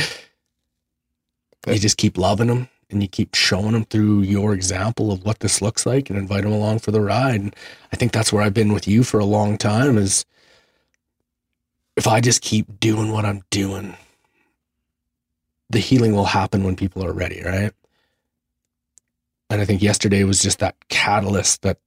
[1.67, 5.39] You just keep loving them and you keep showing them through your example of what
[5.39, 7.39] this looks like and invite them along for the ride.
[7.39, 7.55] And
[7.91, 10.25] I think that's where I've been with you for a long time is
[11.95, 13.95] if I just keep doing what I'm doing,
[15.69, 17.71] the healing will happen when people are ready, right?
[19.49, 21.77] And I think yesterday was just that catalyst that,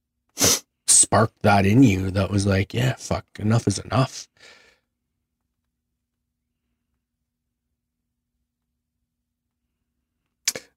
[0.87, 4.27] sparked that in you that was like, yeah, fuck, enough is enough.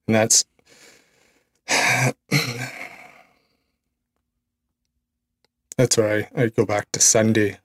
[0.07, 0.45] And that's
[5.77, 7.59] that's where I, I go back to Sunday.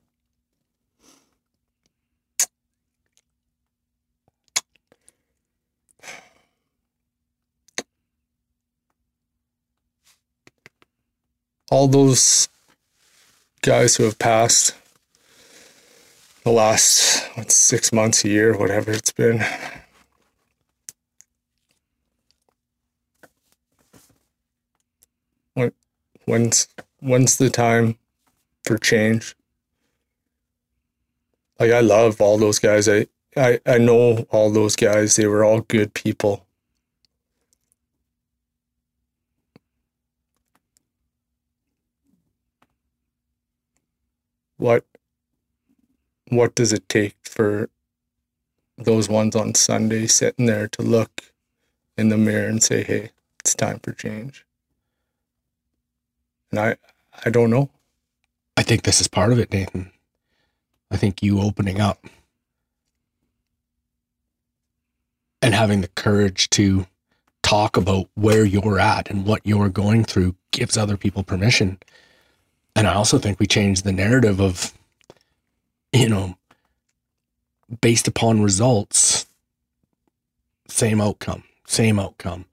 [11.75, 12.49] All those
[13.63, 14.77] guys who have passed
[16.45, 19.45] the last what, six months, a year, whatever it's been.
[25.55, 25.73] When,
[26.27, 26.69] when's
[27.01, 27.99] when's the time
[28.63, 29.35] for change?
[31.59, 32.89] Like I love all those guys.
[32.89, 35.17] I, I I know all those guys.
[35.17, 36.47] They were all good people.
[44.65, 44.87] What
[46.31, 47.69] what does it take for
[48.79, 51.35] those ones on Sunday sitting there to look
[51.99, 53.11] in the mirror and say, "Hey,
[53.41, 54.47] it's time for change."
[56.51, 56.77] And I
[57.27, 57.69] I don't know.
[58.57, 59.93] I think this is part of it, Nathan.
[60.91, 62.07] I think you opening up
[65.43, 66.87] and having the courage to
[67.43, 71.79] talk about where you're at and what you're going through gives other people permission.
[72.77, 74.73] And I also think we change the narrative of,
[75.93, 76.37] you know,
[77.81, 79.27] based upon results,
[80.69, 82.47] same outcome, same outcome.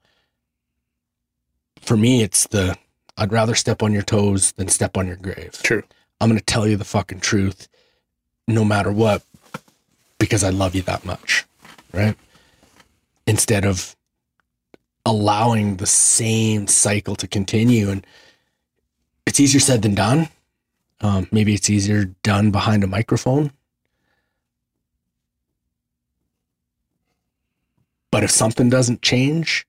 [1.82, 2.78] For me, it's the
[3.17, 5.59] I'd rather step on your toes than step on your grave.
[5.63, 5.84] True.
[6.19, 7.67] I'm going to tell you the fucking truth
[8.47, 9.24] no matter what
[10.19, 11.45] because I love you that much,
[11.93, 12.15] right?
[13.26, 13.95] Instead of
[15.05, 17.89] allowing the same cycle to continue.
[17.89, 18.05] And
[19.26, 20.30] it's easier said than done.
[21.01, 23.51] Um, maybe it's easier done behind a microphone.
[28.11, 29.65] But if something doesn't change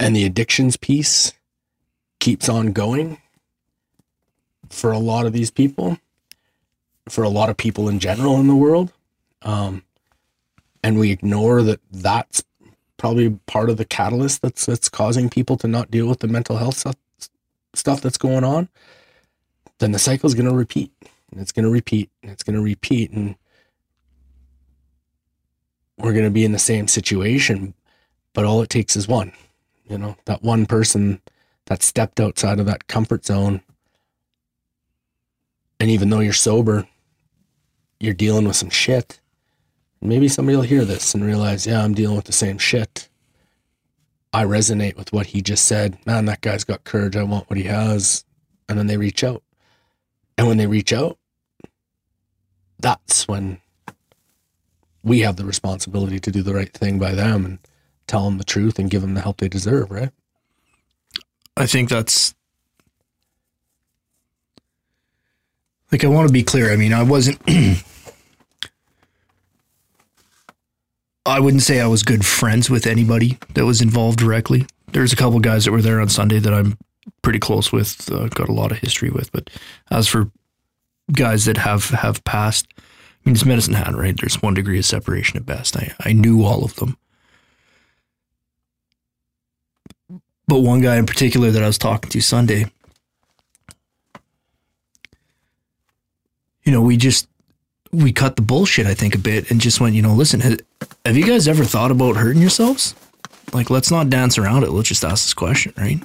[0.00, 1.32] and the addictions piece
[2.18, 3.18] keeps on going
[4.68, 5.98] for a lot of these people,
[7.08, 8.92] for a lot of people in general in the world,
[9.42, 9.84] um,
[10.82, 12.42] and we ignore that that's
[13.04, 16.56] probably part of the catalyst that's that's causing people to not deal with the mental
[16.56, 16.96] health stuff,
[17.74, 18.66] stuff that's going on,
[19.78, 20.90] then the cycle is going to repeat,
[21.30, 23.36] and it's going to repeat, and it's going to repeat, and
[25.98, 27.74] we're going to be in the same situation.
[28.32, 29.32] But all it takes is one,
[29.86, 31.20] you know, that one person
[31.66, 33.60] that stepped outside of that comfort zone.
[35.78, 36.88] And even though you're sober,
[38.00, 39.20] you're dealing with some shit.
[40.04, 43.08] Maybe somebody will hear this and realize, yeah, I'm dealing with the same shit.
[44.34, 45.96] I resonate with what he just said.
[46.04, 47.16] Man, that guy's got courage.
[47.16, 48.24] I want what he has.
[48.68, 49.42] And then they reach out.
[50.36, 51.18] And when they reach out,
[52.78, 53.60] that's when
[55.02, 57.58] we have the responsibility to do the right thing by them and
[58.06, 60.10] tell them the truth and give them the help they deserve, right?
[61.56, 62.34] I think that's
[65.90, 66.72] like I want to be clear.
[66.72, 67.40] I mean, I wasn't
[71.26, 74.66] I wouldn't say I was good friends with anybody that was involved directly.
[74.92, 76.78] There's a couple guys that were there on Sunday that I'm
[77.22, 79.32] pretty close with, uh, got a lot of history with.
[79.32, 79.50] But
[79.90, 80.30] as for
[81.12, 82.82] guys that have have passed, I
[83.24, 84.14] mean, it's Medicine Hat, right?
[84.18, 85.76] There's one degree of separation at best.
[85.76, 86.98] I I knew all of them.
[90.46, 92.66] But one guy in particular that I was talking to Sunday,
[96.64, 97.28] you know, we just
[97.94, 101.16] we cut the bullshit, I think, a bit and just went, you know, listen, have,
[101.16, 102.94] you guys ever thought about hurting yourselves?
[103.52, 104.70] Like, let's not dance around it.
[104.70, 106.02] Let's just ask this question, right?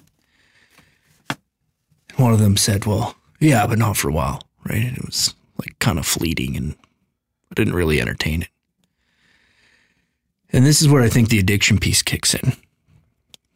[2.17, 4.83] One of them said, well, yeah, but not for a while, right?
[4.83, 6.55] And it was like kind of fleeting.
[6.55, 6.75] And
[7.51, 8.49] I didn't really entertain it.
[10.51, 12.53] And this is where I think the addiction piece kicks in,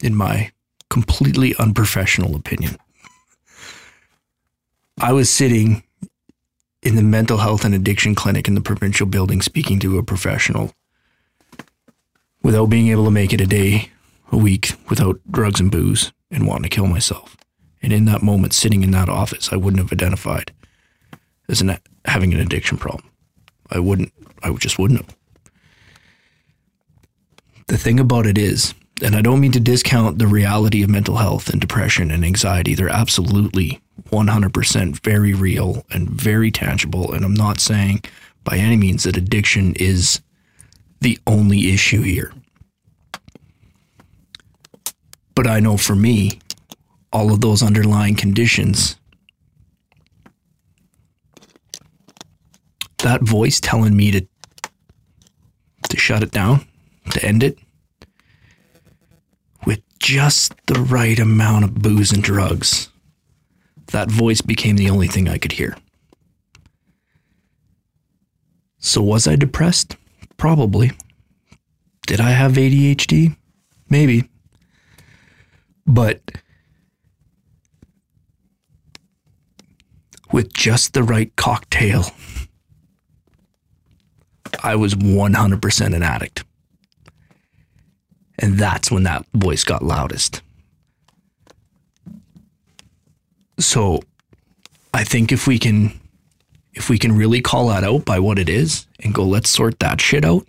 [0.01, 0.51] in my
[0.89, 2.77] completely unprofessional opinion.
[4.99, 5.83] I was sitting
[6.83, 10.73] in the mental health and addiction clinic in the provincial building speaking to a professional
[12.41, 13.89] without being able to make it a day,
[14.31, 17.37] a week without drugs and booze and wanting to kill myself.
[17.81, 20.51] And in that moment, sitting in that office, I wouldn't have identified
[21.47, 23.09] as an, having an addiction problem.
[23.71, 24.11] I wouldn't,
[24.43, 25.17] I just wouldn't have.
[27.67, 31.15] The thing about it is, and I don't mean to discount the reality of mental
[31.15, 37.13] health and depression and anxiety, they're absolutely 100% very real and very tangible.
[37.13, 38.03] And I'm not saying
[38.43, 40.21] by any means that addiction is
[41.01, 42.33] the only issue here.
[45.35, 46.39] But I know for me,
[47.11, 48.95] all of those underlying conditions,
[52.99, 54.25] that voice telling me to
[55.89, 56.65] to shut it down,
[57.11, 57.59] to end it,
[59.65, 62.89] with just the right amount of booze and drugs,
[63.93, 65.77] that voice became the only thing I could hear.
[68.79, 69.95] So was I depressed?
[70.35, 70.91] Probably.
[72.05, 73.35] Did I have ADHD?
[73.89, 74.29] Maybe.
[75.87, 76.21] But
[80.31, 82.05] with just the right cocktail,
[84.63, 86.43] I was 100% an addict.
[88.39, 90.41] And that's when that voice got loudest.
[93.63, 94.01] So
[94.93, 95.99] I think if we can
[96.73, 99.79] if we can really call that out by what it is and go let's sort
[99.79, 100.45] that shit out,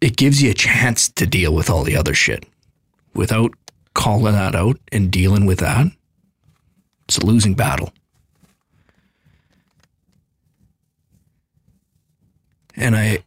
[0.00, 2.46] it gives you a chance to deal with all the other shit
[3.14, 3.52] without
[3.94, 5.86] calling that out and dealing with that.
[7.08, 7.92] It's a losing battle.
[12.76, 13.18] And I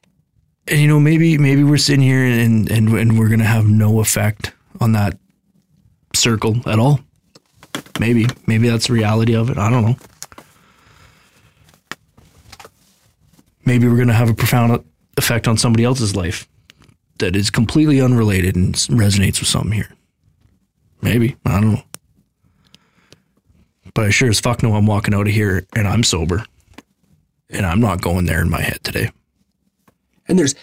[0.68, 4.00] and you know maybe maybe we're sitting here and and and we're to have no
[4.00, 5.18] effect on that
[6.14, 7.00] circle at all.
[8.00, 9.58] Maybe maybe that's the reality of it.
[9.58, 9.98] I don't know.
[13.66, 14.84] Maybe we're going to have a profound
[15.18, 16.48] effect on somebody else's life
[17.20, 19.94] that is completely unrelated and resonates with something here.
[21.02, 21.36] Maybe.
[21.46, 21.84] I don't know.
[23.94, 26.46] But I sure as fuck know I'm walking out of here and I'm sober.
[27.50, 29.12] And I'm not going there in my head today.
[30.28, 30.56] and there's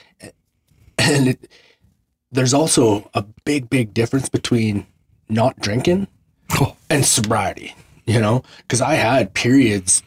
[0.99, 1.49] and it,
[2.33, 4.87] there's also a big big difference between
[5.29, 6.07] not drinking
[6.91, 7.75] and sobriety
[8.07, 8.43] you know?
[8.59, 10.03] Because i had periods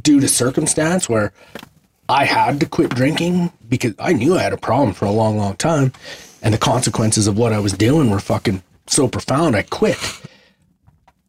[0.00, 1.32] due to circumstance where
[2.08, 5.36] i had to quit drinking because i knew i had a problem for a long
[5.36, 5.92] long time
[6.42, 9.98] and the consequences of what i was doing were fucking so profound i quit.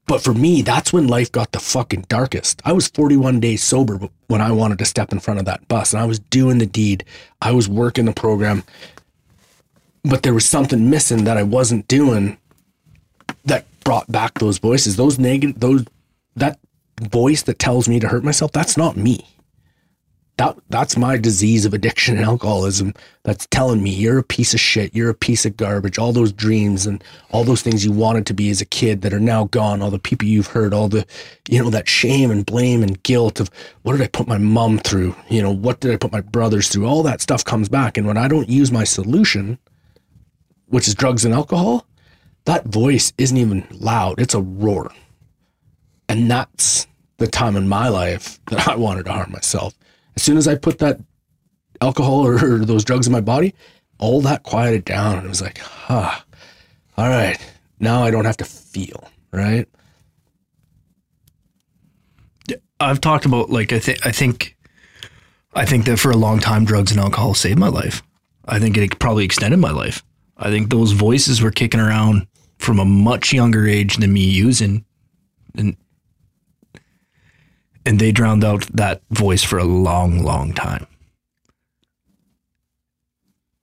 [0.08, 2.62] But for me that's when life got the fucking darkest.
[2.64, 5.94] I was 41 days sober when i wanted to step in front of that bus
[5.94, 7.04] and i was doing the deed.
[7.42, 8.64] I was working the program.
[10.04, 12.38] But there was something missing that i wasn't doing
[13.86, 14.98] brought back those voices.
[14.98, 15.86] Those negative those
[16.36, 16.60] that
[17.02, 19.26] voice that tells me to hurt myself that's not me.
[20.38, 22.94] That that's my disease of addiction and alcoholism
[23.24, 24.94] that's telling me you're a piece of shit.
[24.94, 25.98] You're a piece of garbage.
[25.98, 27.02] All those dreams and
[27.32, 29.92] all those things you wanted to be as a kid that are now gone all
[29.92, 31.06] the people you've hurt all the
[31.48, 33.50] you know that shame and blame and guilt of
[33.84, 35.16] what did i put my mom through?
[35.30, 36.86] You know what did i put my brothers through?
[36.86, 37.98] All that stuff comes back.
[37.98, 39.58] And when i don't use my solution
[40.68, 41.88] which is drugs and alcohol
[42.46, 44.92] that voice isn't even loud it's a roar
[46.08, 49.74] and that's the time in my life that I wanted to harm myself.
[50.16, 51.00] As soon as I put that
[51.82, 53.54] alcohol or, those drugs in my body,
[54.00, 55.60] all that quieted down and it was like,
[55.90, 56.24] ah,
[56.98, 57.38] all right,
[57.80, 59.68] now I don't have to feel, right?
[62.78, 64.58] I've talked about like I think I think
[65.54, 68.04] I think that for a long time drugs and alcohol saved my life.
[68.46, 70.04] I think it probably extended my life.
[70.38, 74.86] I think those voices were kicking around from a much younger age than me using
[75.58, 75.76] and
[77.86, 80.88] and they drowned out that voice for a long long time.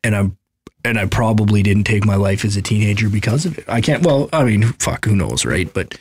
[0.05, 0.39] And I'm
[0.85, 3.65] and I probably didn't take my life as a teenager because of it.
[3.69, 5.73] I can't well, I mean, fuck, who knows, right?
[5.73, 5.99] But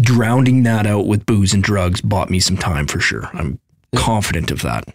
[0.00, 3.28] drowning that out with booze and drugs bought me some time for sure.
[3.32, 3.58] I'm
[3.94, 4.88] confident of that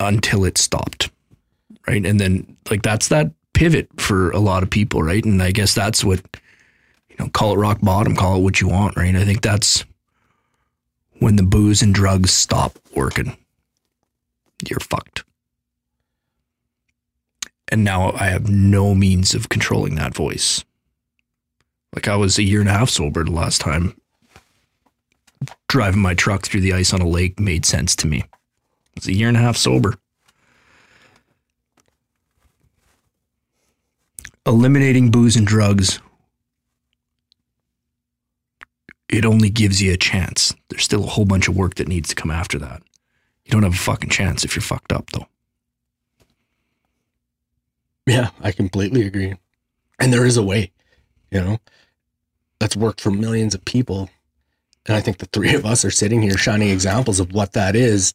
[0.00, 1.10] until it stopped.
[1.88, 2.04] Right.
[2.04, 5.02] And then, like, that's that pivot for a lot of people.
[5.02, 5.24] Right.
[5.24, 6.20] And I guess that's what,
[7.08, 8.96] you know, call it rock bottom, call it what you want.
[8.96, 9.16] Right.
[9.16, 9.86] I think that's
[11.18, 13.36] when the booze and drugs stop working.
[14.68, 15.24] You're fucked.
[17.70, 20.64] And now I have no means of controlling that voice.
[21.94, 23.98] Like I was a year and a half sober the last time
[25.68, 28.24] driving my truck through the ice on a lake made sense to me.
[28.96, 29.94] It's a year and a half sober.
[34.48, 36.00] Eliminating booze and drugs,
[39.10, 40.54] it only gives you a chance.
[40.70, 42.82] There's still a whole bunch of work that needs to come after that.
[43.44, 45.26] You don't have a fucking chance if you're fucked up, though.
[48.06, 49.34] Yeah, I completely agree.
[49.98, 50.72] And there is a way,
[51.30, 51.58] you know,
[52.58, 54.08] that's worked for millions of people.
[54.86, 57.76] And I think the three of us are sitting here shining examples of what that
[57.76, 58.14] is.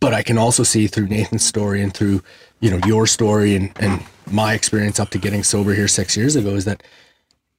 [0.00, 2.20] But I can also see through Nathan's story and through,
[2.58, 6.36] you know, your story and, and my experience up to getting sober here six years
[6.36, 6.82] ago is that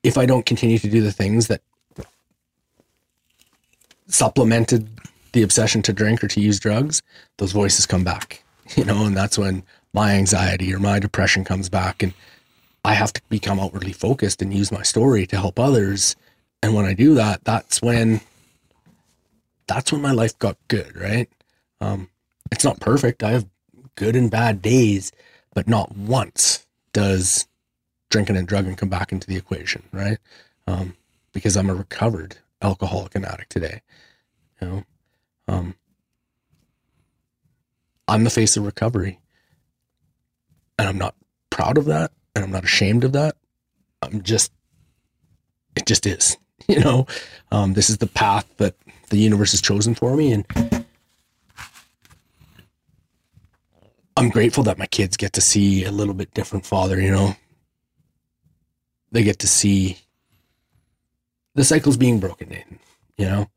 [0.04, 1.62] if I don't continue to do the things that
[4.08, 4.90] supplemented
[5.34, 7.02] the obsession to drink or to use drugs,
[7.38, 8.44] those voices come back,
[8.76, 9.64] you know, and that's when
[9.94, 12.04] my anxiety or my depression comes back.
[12.04, 12.14] And
[12.84, 16.16] I have to become outwardly focused and use my story to help others.
[16.64, 18.22] And when I do that, that's when
[19.68, 21.30] that's when my life got good, right?
[21.82, 22.10] Um,
[22.52, 23.24] it's not perfect.
[23.24, 23.46] I have
[23.96, 25.12] good and bad days,
[25.58, 27.48] but not once does
[28.12, 30.20] drinking and drugging come back into the equation, right?
[30.68, 30.96] Um,
[31.34, 33.82] because I'm a recovered alcoholic and addict today.
[34.62, 34.84] You know,
[35.48, 35.74] um,
[38.08, 39.20] I'm the face of recovery,
[40.78, 41.16] and I'm not
[41.50, 43.36] proud of that, and I'm not ashamed of that.
[44.04, 44.52] I'm just,
[45.76, 46.38] it just is.
[46.68, 47.08] You know,
[47.52, 48.76] um, this is the path that
[49.10, 50.77] the universe has chosen for me, and
[54.18, 57.02] I'm grateful that my kids get to see a little bit different father.
[57.02, 57.38] You know,
[59.12, 60.00] they get to see
[61.56, 62.80] the cycle's being broken in,
[63.18, 63.50] you know?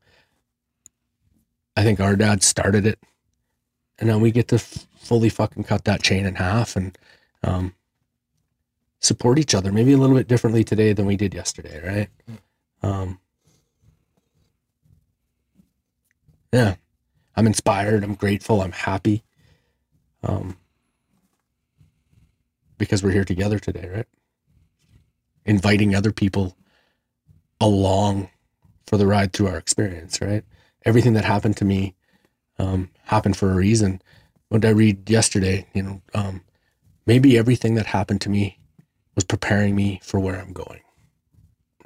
[1.77, 2.99] I think our dad started it
[3.99, 6.97] and now we get to f- fully fucking cut that chain in half and
[7.43, 7.75] um,
[8.99, 12.09] support each other maybe a little bit differently today than we did yesterday, right?
[12.83, 13.19] Um,
[16.53, 16.75] yeah,
[17.35, 18.03] I'm inspired.
[18.03, 18.61] I'm grateful.
[18.61, 19.23] I'm happy.
[20.23, 20.57] Um,
[22.77, 24.05] because we're here together today, right?
[25.45, 26.55] inviting other people
[27.59, 28.29] along
[28.87, 30.43] for the ride through our experience, right?
[30.85, 31.95] Everything that happened to me
[32.59, 34.01] um, happened for a reason.
[34.49, 35.67] What did I read yesterday?
[35.73, 36.41] You know, um,
[37.05, 38.59] maybe everything that happened to me
[39.15, 40.81] was preparing me for where I'm going,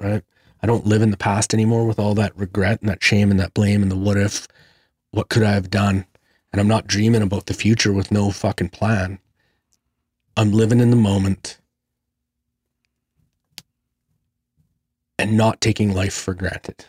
[0.00, 0.22] right?
[0.62, 3.38] I don't live in the past anymore with all that regret and that shame and
[3.40, 4.48] that blame and the what if,
[5.10, 6.06] what could I have done?
[6.56, 9.18] And I'm not dreaming about the future with no fucking plan.
[10.38, 11.58] I'm living in the moment
[15.18, 16.86] and not taking life for granted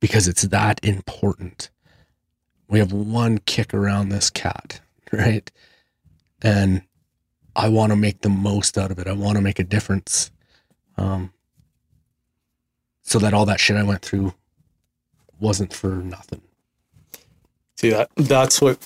[0.00, 1.70] because it's that important.
[2.66, 4.80] We have one kick around this cat,
[5.12, 5.48] right?
[6.42, 6.82] And
[7.54, 9.06] I want to make the most out of it.
[9.06, 10.32] I want to make a difference.
[10.96, 11.32] Um,
[13.04, 14.34] so that all that shit I went through
[15.38, 16.42] wasn't for nothing.
[17.78, 18.10] See that?
[18.16, 18.76] That's what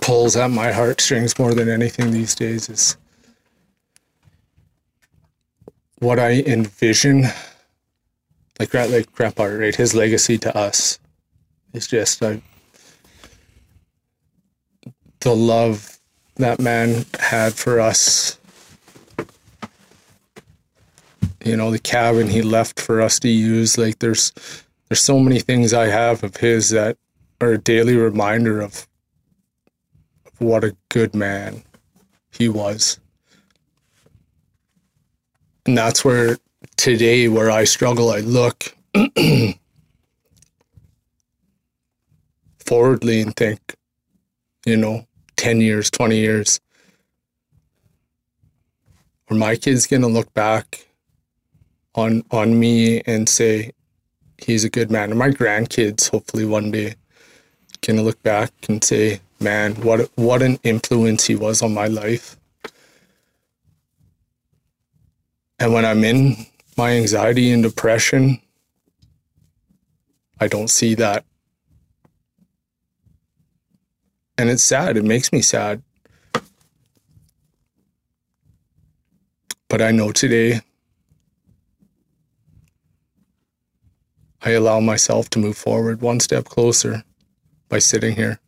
[0.00, 2.96] pulls at my heartstrings more than anything these days is
[6.00, 7.26] what I envision
[8.58, 9.76] like like Grandpa right?
[9.76, 10.98] His legacy to us
[11.72, 12.42] is just like
[15.20, 15.98] the love
[16.34, 18.40] that man had for us.
[21.44, 24.32] You know the cabin he left for us to use like there's
[24.88, 26.96] there's so many things I have of his that
[27.40, 28.86] are a daily reminder of,
[30.26, 31.62] of what a good man
[32.30, 32.98] he was.
[35.66, 36.38] And that's where
[36.76, 38.74] today where I struggle, I look
[42.64, 43.74] forwardly and think,
[44.64, 45.06] you know,
[45.36, 46.60] 10 years, 20 years.
[49.30, 50.86] Are my kids gonna look back
[51.94, 53.72] on on me and say,
[54.38, 55.10] he's a good man.
[55.10, 56.94] And my grandkids, hopefully one day,
[57.82, 62.36] can look back and say, "Man, what what an influence he was on my life."
[65.58, 66.46] And when I'm in
[66.76, 68.40] my anxiety and depression,
[70.40, 71.24] I don't see that.
[74.36, 74.96] And it's sad.
[74.96, 75.82] It makes me sad.
[79.68, 80.62] But I know today
[84.48, 87.04] I allow myself to move forward one step closer
[87.68, 88.40] by sitting here,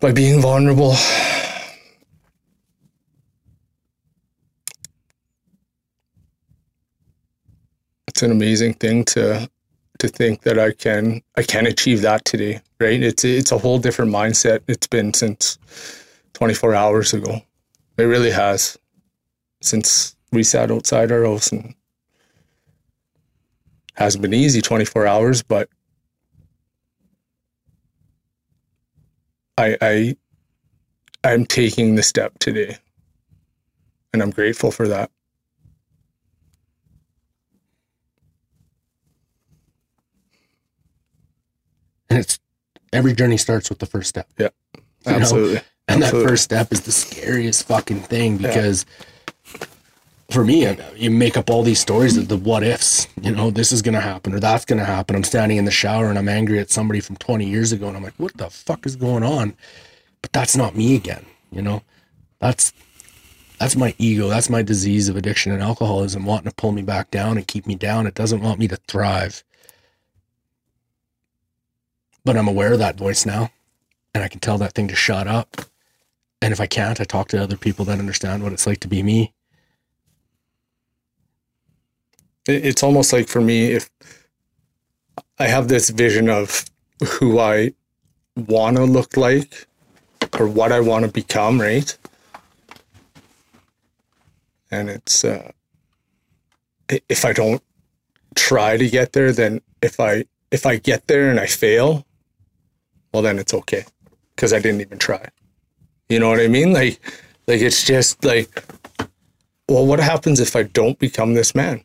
[0.00, 0.94] by being vulnerable.
[8.08, 9.50] It's an amazing thing to
[9.98, 13.02] to think that I can I can achieve that today, right?
[13.02, 14.60] It's it's a whole different mindset.
[14.68, 15.58] It's been since
[16.32, 17.42] 24 hours ago.
[17.98, 18.78] It really has.
[19.60, 21.74] Since we sat outside our house and
[23.94, 25.68] Hasn't been easy 24 hours, but
[29.58, 30.16] I I
[31.24, 32.78] I'm taking the step today.
[34.12, 35.10] And I'm grateful for that.
[42.10, 42.38] And it's
[42.92, 44.28] every journey starts with the first step.
[44.38, 44.48] Yeah.
[45.06, 45.18] You know?
[45.18, 45.60] Absolutely.
[45.88, 46.22] And Absolutely.
[46.22, 48.84] that first step is the scariest fucking thing because
[50.32, 53.08] for me, you make up all these stories of the what ifs.
[53.20, 55.16] You know, this is going to happen or that's going to happen.
[55.16, 57.96] I'm standing in the shower and I'm angry at somebody from 20 years ago and
[57.96, 59.54] I'm like, what the fuck is going on?
[60.22, 61.26] But that's not me again.
[61.50, 61.82] You know,
[62.40, 62.72] that's
[63.58, 64.28] that's my ego.
[64.28, 67.66] That's my disease of addiction and alcoholism wanting to pull me back down and keep
[67.66, 68.06] me down.
[68.08, 69.44] It doesn't want me to thrive.
[72.24, 73.50] But I'm aware of that voice now
[74.14, 75.62] and I can tell that thing to shut up.
[76.40, 78.88] And if I can't, I talk to other people that understand what it's like to
[78.88, 79.22] be me.
[79.22, 79.32] It-
[82.46, 83.90] it's almost like for me if
[85.38, 86.64] i have this vision of
[87.04, 87.72] who i
[88.36, 89.66] want to look like
[90.38, 91.96] or what i want to become right?
[94.70, 95.52] And it's uh
[97.08, 97.62] if i don't
[98.34, 102.06] try to get there then if i if i get there and i fail
[103.12, 103.84] well then it's okay
[104.34, 105.28] because i didn't even try.
[106.08, 106.72] You know what i mean?
[106.72, 107.00] Like
[107.46, 108.64] like it's just like
[109.68, 111.84] well what happens if i don't become this man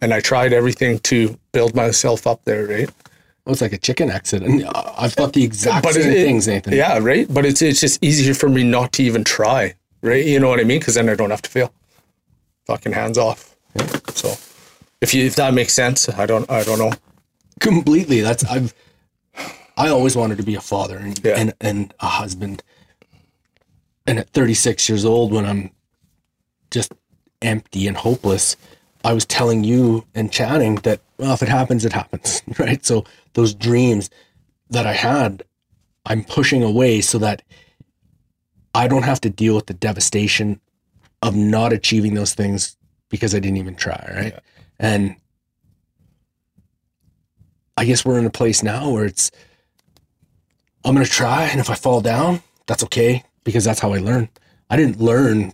[0.00, 2.88] and I tried everything to build myself up there, right?
[2.90, 4.64] Oh, it was like a chicken accident.
[4.74, 6.72] I've thought the exact But same it- things, Nathan.
[6.74, 7.26] Yeah, right.
[7.32, 10.24] But it's it's just easier for me not to even try, right?
[10.24, 10.78] You know what I mean?
[10.78, 11.72] Because then I don't have to fail.
[12.66, 13.56] Fucking hands off.
[14.14, 14.34] So,
[15.00, 16.92] if you if that makes sense, I don't I don't know.
[17.60, 18.20] completely.
[18.20, 18.74] That's I've
[19.76, 21.36] I always wanted to be a father and Yeah.
[21.40, 22.62] and, and a husband.
[24.06, 25.70] And at 36 years old, when I'm
[26.70, 26.92] just
[27.42, 28.56] empty and hopeless,
[29.04, 32.84] I was telling you and chatting that well, if it happens, it happens, right?
[32.84, 33.04] So
[33.34, 34.10] those dreams
[34.70, 35.42] that I had,
[36.06, 37.42] I'm pushing away so that
[38.74, 40.60] I don't have to deal with the devastation
[41.22, 42.76] of not achieving those things
[43.10, 44.38] because I didn't even try, right?
[44.78, 45.16] And
[47.76, 49.30] I guess we're in a place now where it's
[50.84, 54.28] I'm gonna try, and if I fall down, that's okay because that's how I learn.
[54.70, 55.52] I didn't learn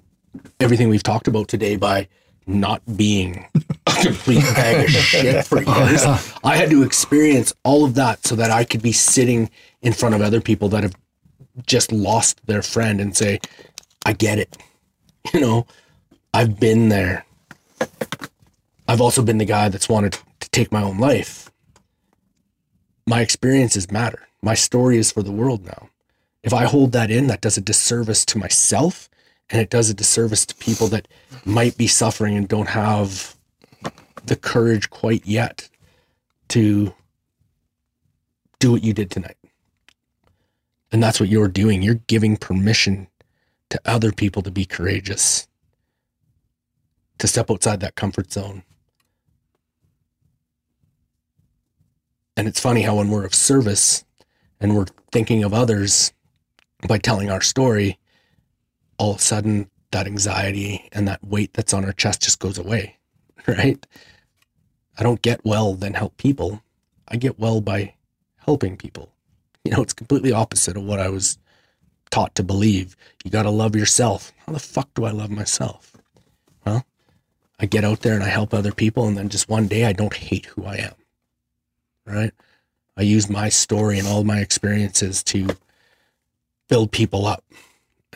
[0.61, 2.09] everything we've talked about today by
[2.47, 3.47] not being
[3.87, 6.05] a complete bag of shit for years.
[6.45, 9.51] I had to experience all of that so that I could be sitting
[9.83, 10.95] in front of other people that have
[11.67, 13.41] just lost their friend and say,
[14.05, 14.57] I get it.
[15.35, 15.67] You know,
[16.33, 17.27] I've been there.
[18.87, 21.51] I've also been the guy that's wanted to take my own life.
[23.09, 24.29] My experiences matter.
[24.43, 25.89] My story is for the world now.
[26.45, 29.09] If I hold that in, that does a disservice to myself
[29.51, 31.09] and it does a disservice to people that
[31.45, 33.37] might be suffering and don't have
[34.25, 35.69] the courage quite yet
[36.49, 36.93] to
[38.59, 39.37] do what you did tonight.
[40.91, 41.83] And that's what you're doing.
[41.83, 43.09] You're giving permission
[43.71, 45.47] to other people to be courageous,
[47.19, 48.63] to step outside that comfort zone.
[52.37, 54.05] And it's funny how when we're of service
[54.61, 56.13] and we're thinking of others
[56.87, 57.99] by telling our story,
[58.99, 62.59] all of a sudden that anxiety and that weight that's on our chest just goes
[62.59, 62.97] away,
[63.47, 63.85] right?
[64.99, 66.63] I don't get well then help people.
[67.09, 67.95] I get well by
[68.39, 69.13] helping people.
[69.65, 71.39] You know, it's completely opposite of what I was
[72.11, 72.97] taught to believe.
[73.25, 74.33] You got to love yourself.
[74.47, 75.97] How the fuck do I love myself?
[76.65, 76.85] Well,
[77.59, 79.93] I get out there and I help other people, and then just one day I
[79.93, 80.95] don't hate who I am.
[82.07, 82.33] Right?
[82.97, 85.49] I use my story and all my experiences to
[86.69, 87.45] build people up.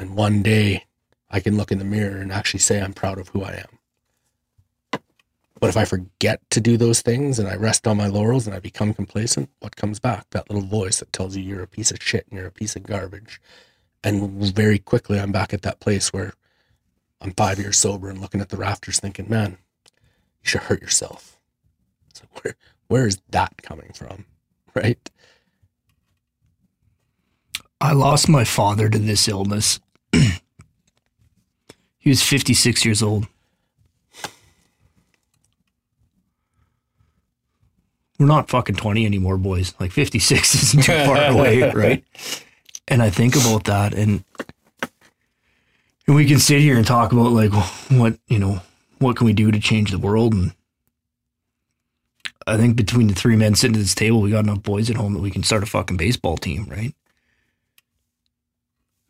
[0.01, 0.87] And one day
[1.31, 5.01] I can look in the mirror and actually say I'm proud of who I am.
[5.61, 8.57] But if I forget to do those things and I rest on my laurels and
[8.57, 10.25] I become complacent, what comes back?
[10.31, 12.77] That little voice that tells you you're a piece of shit and you're a piece
[12.77, 13.43] of garbage.
[14.03, 16.33] And very quickly I'm back at that place where
[17.21, 19.59] I'm five years sober and looking at the rafters thinking, man,
[20.43, 21.39] you should hurt yourself.
[22.15, 22.57] So where
[22.89, 24.25] where is that coming from?
[24.73, 25.11] Right?
[27.81, 29.81] I lost my father to this illness.
[30.13, 33.27] He was 56 years old.
[38.19, 39.75] We're not fucking 20 anymore, boys.
[39.81, 42.05] Like 56 isn't too far away, right?
[42.89, 44.25] And I think about that and
[46.07, 47.53] and we can sit here and talk about like
[47.89, 48.61] what, you know,
[48.99, 50.53] what can we do to change the world and
[52.47, 54.97] I think between the three men sitting at this table, we got enough boys at
[54.97, 56.95] home that we can start a fucking baseball team, right?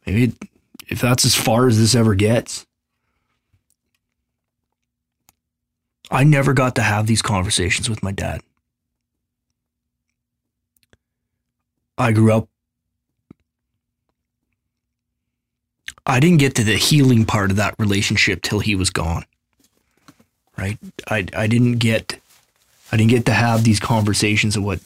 [0.04, 0.34] Maybe
[0.90, 2.66] if that's as far as this ever gets,
[6.10, 8.42] I never got to have these conversations with my dad.
[11.96, 12.48] I grew up.
[16.04, 19.24] I didn't get to the healing part of that relationship till he was gone.
[20.58, 20.78] Right?
[21.08, 22.18] I I didn't get
[22.90, 24.80] I didn't get to have these conversations of what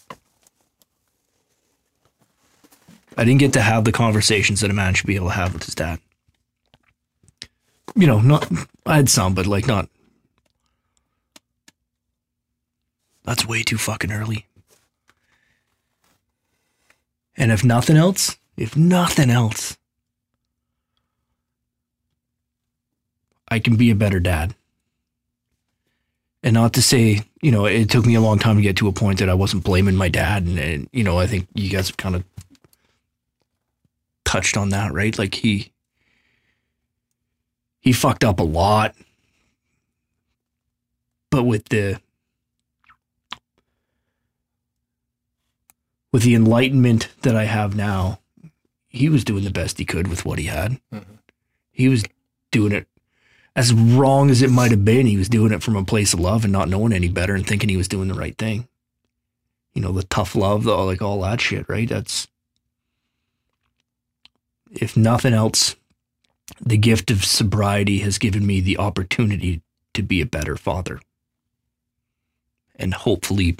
[3.17, 5.55] I didn't get to have the conversations that a man should be able to have
[5.55, 6.01] with his dad.
[7.95, 8.51] You know, not
[8.87, 9.89] I had some, but like not
[13.25, 14.47] That's way too fucking early.
[17.37, 19.77] And if nothing else, if nothing else,
[23.49, 24.55] I can be a better dad.
[26.43, 28.89] And not to say, you know, it took me a long time to get to
[28.89, 30.45] a point that I wasn't blaming my dad.
[30.45, 32.25] And, and you know, I think you guys have kind of
[34.35, 35.17] touched on that, right?
[35.17, 35.71] Like he,
[37.79, 38.97] he fucked up a lot.
[41.31, 42.01] But with the,
[46.13, 48.19] with the enlightenment that I have now,
[48.89, 50.81] he was doing the best he could with what he had.
[50.93, 51.15] Mm-hmm.
[51.71, 52.03] He was
[52.51, 52.89] doing it
[53.55, 55.07] as wrong as it might have been.
[55.07, 57.47] He was doing it from a place of love and not knowing any better and
[57.47, 58.67] thinking he was doing the right thing.
[59.75, 61.89] You know, the tough love, the, like all that shit, right?
[61.89, 62.27] That's,
[64.75, 65.77] if nothing else,
[66.61, 69.63] the gift of sobriety has given me the opportunity
[69.95, 71.01] to be a better father.
[72.77, 73.57] And hopefully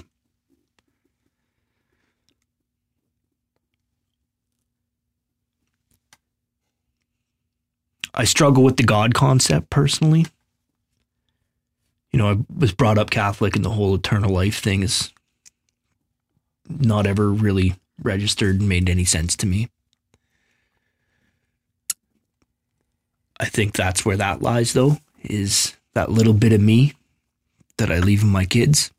[8.13, 10.25] I struggle with the God concept personally.
[12.11, 15.11] You know, I was brought up Catholic, and the whole eternal life thing is
[16.69, 19.67] not ever really registered and made any sense to me.
[23.39, 26.93] I think that's where that lies, though, is that little bit of me
[27.77, 28.91] that I leave in my kids,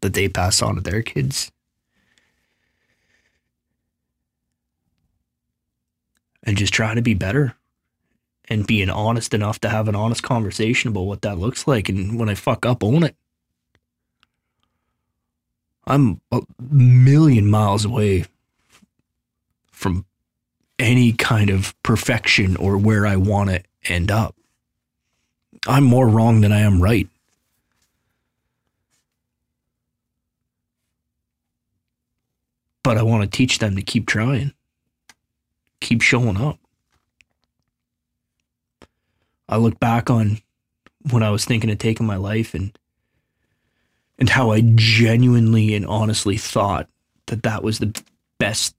[0.00, 1.52] that they pass on to their kids.
[6.42, 7.54] And just trying to be better
[8.48, 11.88] and being honest enough to have an honest conversation about what that looks like.
[11.88, 13.14] And when I fuck up, own it.
[15.86, 18.24] I'm a million miles away
[19.70, 20.04] from
[20.78, 24.34] any kind of perfection or where I want to end up.
[25.66, 27.08] I'm more wrong than I am right.
[32.82, 34.52] But I want to teach them to keep trying,
[35.80, 36.58] keep showing up.
[39.48, 40.38] I look back on
[41.10, 42.76] when I was thinking of taking my life and
[44.18, 46.88] and how I genuinely and honestly thought
[47.26, 48.02] that that was the
[48.38, 48.74] best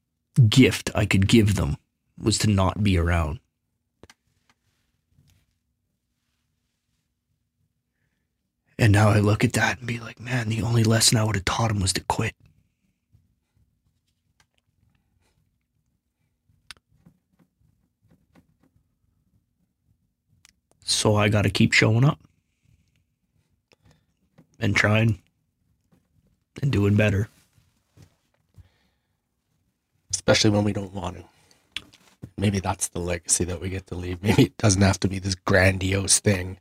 [0.49, 1.77] gift I could give them
[2.21, 3.39] was to not be around.
[8.77, 11.35] And now I look at that and be like, man, the only lesson I would
[11.35, 12.33] have taught him was to quit.
[20.83, 22.19] So I got to keep showing up
[24.59, 25.21] and trying
[26.61, 27.29] and doing better.
[30.29, 31.38] especially when we don't want to.
[32.39, 34.21] Maybe that's the legacy that we get to leave.
[34.23, 36.57] Maybe it doesn't have to be this grandiose thing.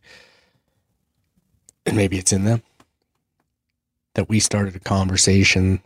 [1.86, 2.62] And maybe it's in them
[4.14, 5.80] that we started a conversation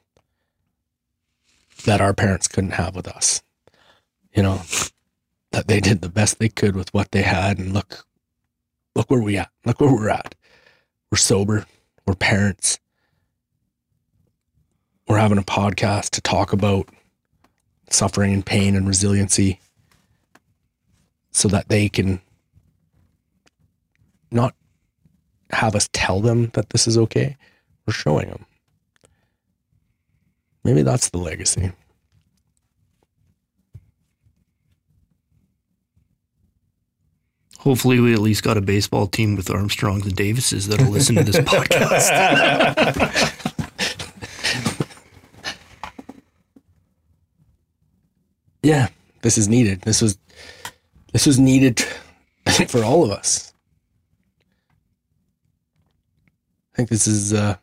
[1.85, 3.43] that our parents couldn't have with us.
[4.35, 4.63] You know,
[5.51, 8.07] that they did the best they could with what they had and look
[8.97, 9.51] look where we at.
[9.65, 10.35] Look where we're at.
[11.11, 11.67] We're sober.
[12.07, 12.79] We're parents.
[15.07, 16.89] We're having a podcast to talk about
[17.91, 19.61] suffering and pain and resiliency
[21.33, 22.21] so that they can
[24.31, 24.55] not
[25.51, 27.37] have us tell them that this is okay.
[27.87, 28.47] We're showing them.
[30.65, 31.73] Maybe that's the legacy.
[37.59, 41.23] Hopefully, we at least got a baseball team with Armstrongs and Davises that'll listen to
[41.23, 42.09] this podcast.
[48.63, 48.89] Yeah,
[49.23, 49.83] this is needed.
[49.83, 50.19] This was
[51.13, 51.85] this was needed
[52.47, 53.53] I think for all of us.
[56.73, 57.57] I think this is uh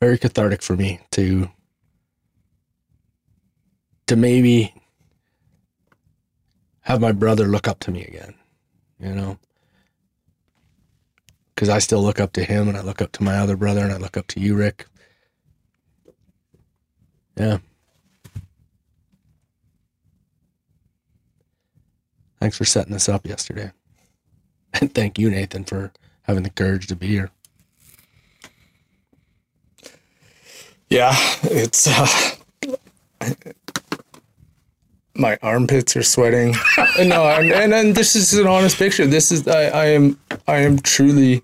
[0.00, 1.48] very cathartic for me to
[4.06, 4.74] to maybe
[6.80, 8.34] have my brother look up to me again,
[8.98, 9.38] you know?
[11.56, 13.82] Cuz I still look up to him and I look up to my other brother
[13.82, 14.86] and I look up to you, Rick.
[17.36, 17.58] Yeah.
[22.40, 23.72] Thanks for setting this up yesterday.
[24.80, 25.92] And thank you, Nathan, for
[26.22, 27.32] having the courage to be here.
[30.88, 31.12] Yeah,
[31.42, 32.06] it's uh,
[35.16, 36.54] my armpits are sweating.
[37.04, 39.06] no, I'm, and and this is an honest picture.
[39.08, 41.42] This is I, I am I am truly.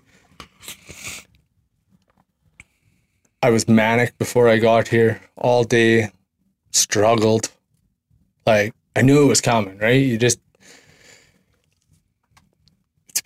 [3.43, 6.11] I was manic before I got here all day,
[6.71, 7.51] struggled.
[8.45, 10.01] Like I knew it was coming, right?
[10.01, 10.39] You just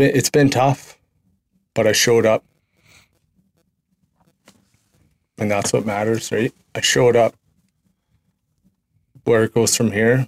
[0.01, 0.97] been it's been tough,
[1.75, 2.43] but I showed up.
[5.37, 6.53] And that's what matters, right?
[6.75, 7.35] I showed up.
[9.23, 10.27] Where it goes from here,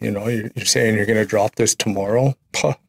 [0.00, 2.34] you know, you're, you're saying you're going to drop this tomorrow.
[2.52, 2.74] Puh.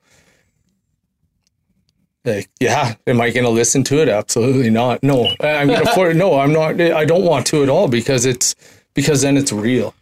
[2.28, 4.10] Like, yeah, am I going to listen to it?
[4.10, 5.04] Absolutely not.
[5.04, 6.14] No, I'm going to.
[6.16, 6.82] no, I'm not.
[6.82, 8.56] I don't want to at all because it's
[8.96, 9.94] because then it's real,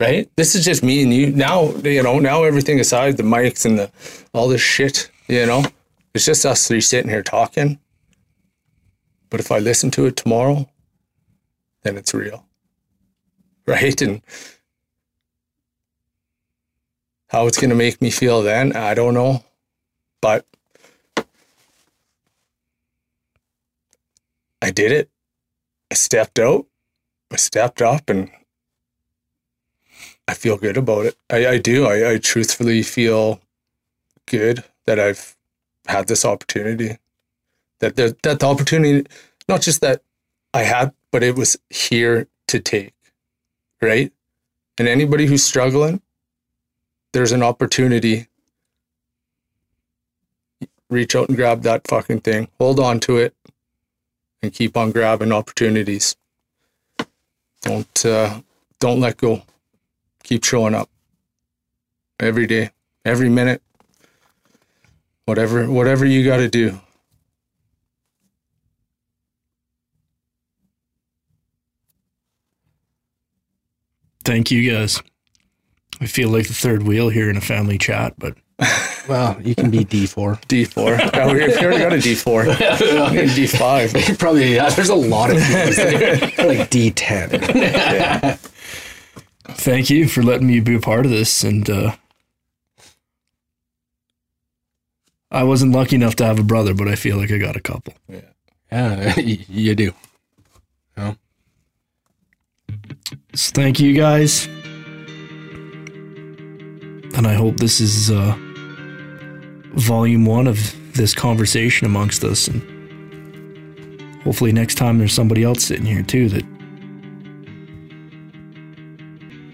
[0.00, 0.30] right?
[0.36, 1.70] This is just me and you now.
[1.84, 3.90] You know, now everything aside, the mics and the
[4.32, 5.10] all this shit.
[5.28, 5.64] You know,
[6.14, 7.78] it's just us three sitting here talking.
[9.30, 10.68] But if I listen to it tomorrow,
[11.82, 12.44] then it's real.
[13.66, 14.00] Right?
[14.00, 14.22] And
[17.28, 19.44] how it's going to make me feel then, I don't know.
[20.22, 20.46] But
[24.62, 25.10] I did it.
[25.90, 26.66] I stepped out.
[27.30, 28.30] I stepped up and
[30.28, 31.16] I feel good about it.
[31.30, 31.86] I, I do.
[31.86, 33.40] I, I truthfully feel
[34.26, 35.34] good that I've
[35.86, 36.98] had this opportunity
[37.80, 39.08] that the, that the opportunity,
[39.48, 40.02] not just that
[40.52, 42.94] I had, but it was here to take,
[43.80, 44.12] right?
[44.78, 46.00] And anybody who's struggling,
[47.12, 48.26] there's an opportunity.
[50.90, 52.48] Reach out and grab that fucking thing.
[52.58, 53.34] Hold on to it,
[54.42, 56.16] and keep on grabbing opportunities.
[57.62, 58.40] Don't uh,
[58.80, 59.42] don't let go.
[60.28, 60.90] Keep showing up
[62.20, 62.68] every day,
[63.02, 63.62] every minute.
[65.24, 66.78] Whatever whatever you got to do.
[74.22, 75.02] Thank you guys.
[75.98, 78.36] I feel like the third wheel here in a family chat, but
[79.08, 80.38] Well, you can be D four.
[80.46, 80.98] D four.
[81.14, 82.44] Oh, we we already got a D four.
[83.34, 83.94] D five.
[84.18, 86.36] Probably yeah, there's a lot of Ds.
[86.38, 87.30] like D ten.
[89.50, 91.42] Thank you for letting me be a part of this.
[91.44, 91.96] And uh,
[95.30, 97.60] I wasn't lucky enough to have a brother, but I feel like I got a
[97.60, 97.94] couple.
[98.08, 98.20] Yeah,
[99.16, 99.92] y- you do.
[100.96, 101.16] No.
[103.34, 104.46] So thank you guys.
[107.16, 108.36] And I hope this is uh,
[109.74, 112.48] volume one of this conversation amongst us.
[112.48, 112.62] And
[114.22, 116.44] hopefully, next time there's somebody else sitting here too that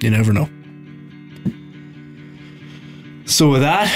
[0.04, 0.48] you never know.
[3.26, 3.88] So, with that,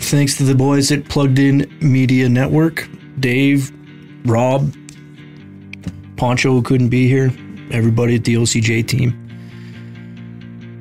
[0.00, 2.88] thanks to the boys at Plugged In Media Network
[3.20, 3.70] Dave,
[4.26, 4.74] Rob,
[6.16, 7.32] Poncho, who couldn't be here,
[7.70, 9.18] everybody at the OCJ team.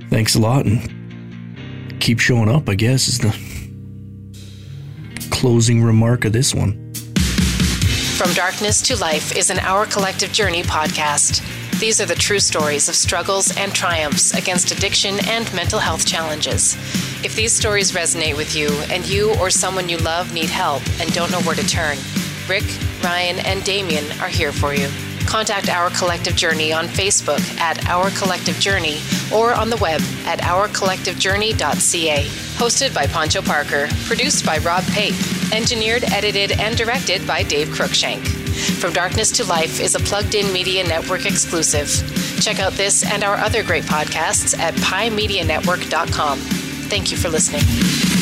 [0.09, 3.33] Thanks a lot and keep showing up, I guess, is the
[5.29, 6.93] closing remark of this one.
[8.17, 11.60] From Darkness to Life is an Our Collective Journey podcast.
[11.81, 16.75] These are the true stories of struggles and triumphs against addiction and mental health challenges.
[17.25, 21.11] If these stories resonate with you and you or someone you love need help and
[21.11, 21.97] don't know where to turn,
[22.47, 22.65] Rick,
[23.03, 24.89] Ryan, and Damien are here for you.
[25.25, 28.99] Contact Our Collective Journey on Facebook at Our Collective Journey
[29.33, 32.25] or on the web at ourcollectivejourney.ca.
[32.59, 35.15] Hosted by Poncho Parker, produced by Rob Pape,
[35.51, 38.40] engineered, edited, and directed by Dave Crookshank.
[38.51, 41.89] From Darkness to Life is a plugged in media network exclusive.
[42.41, 46.39] Check out this and our other great podcasts at piemedianetwork.com.
[46.39, 48.20] Thank you for listening.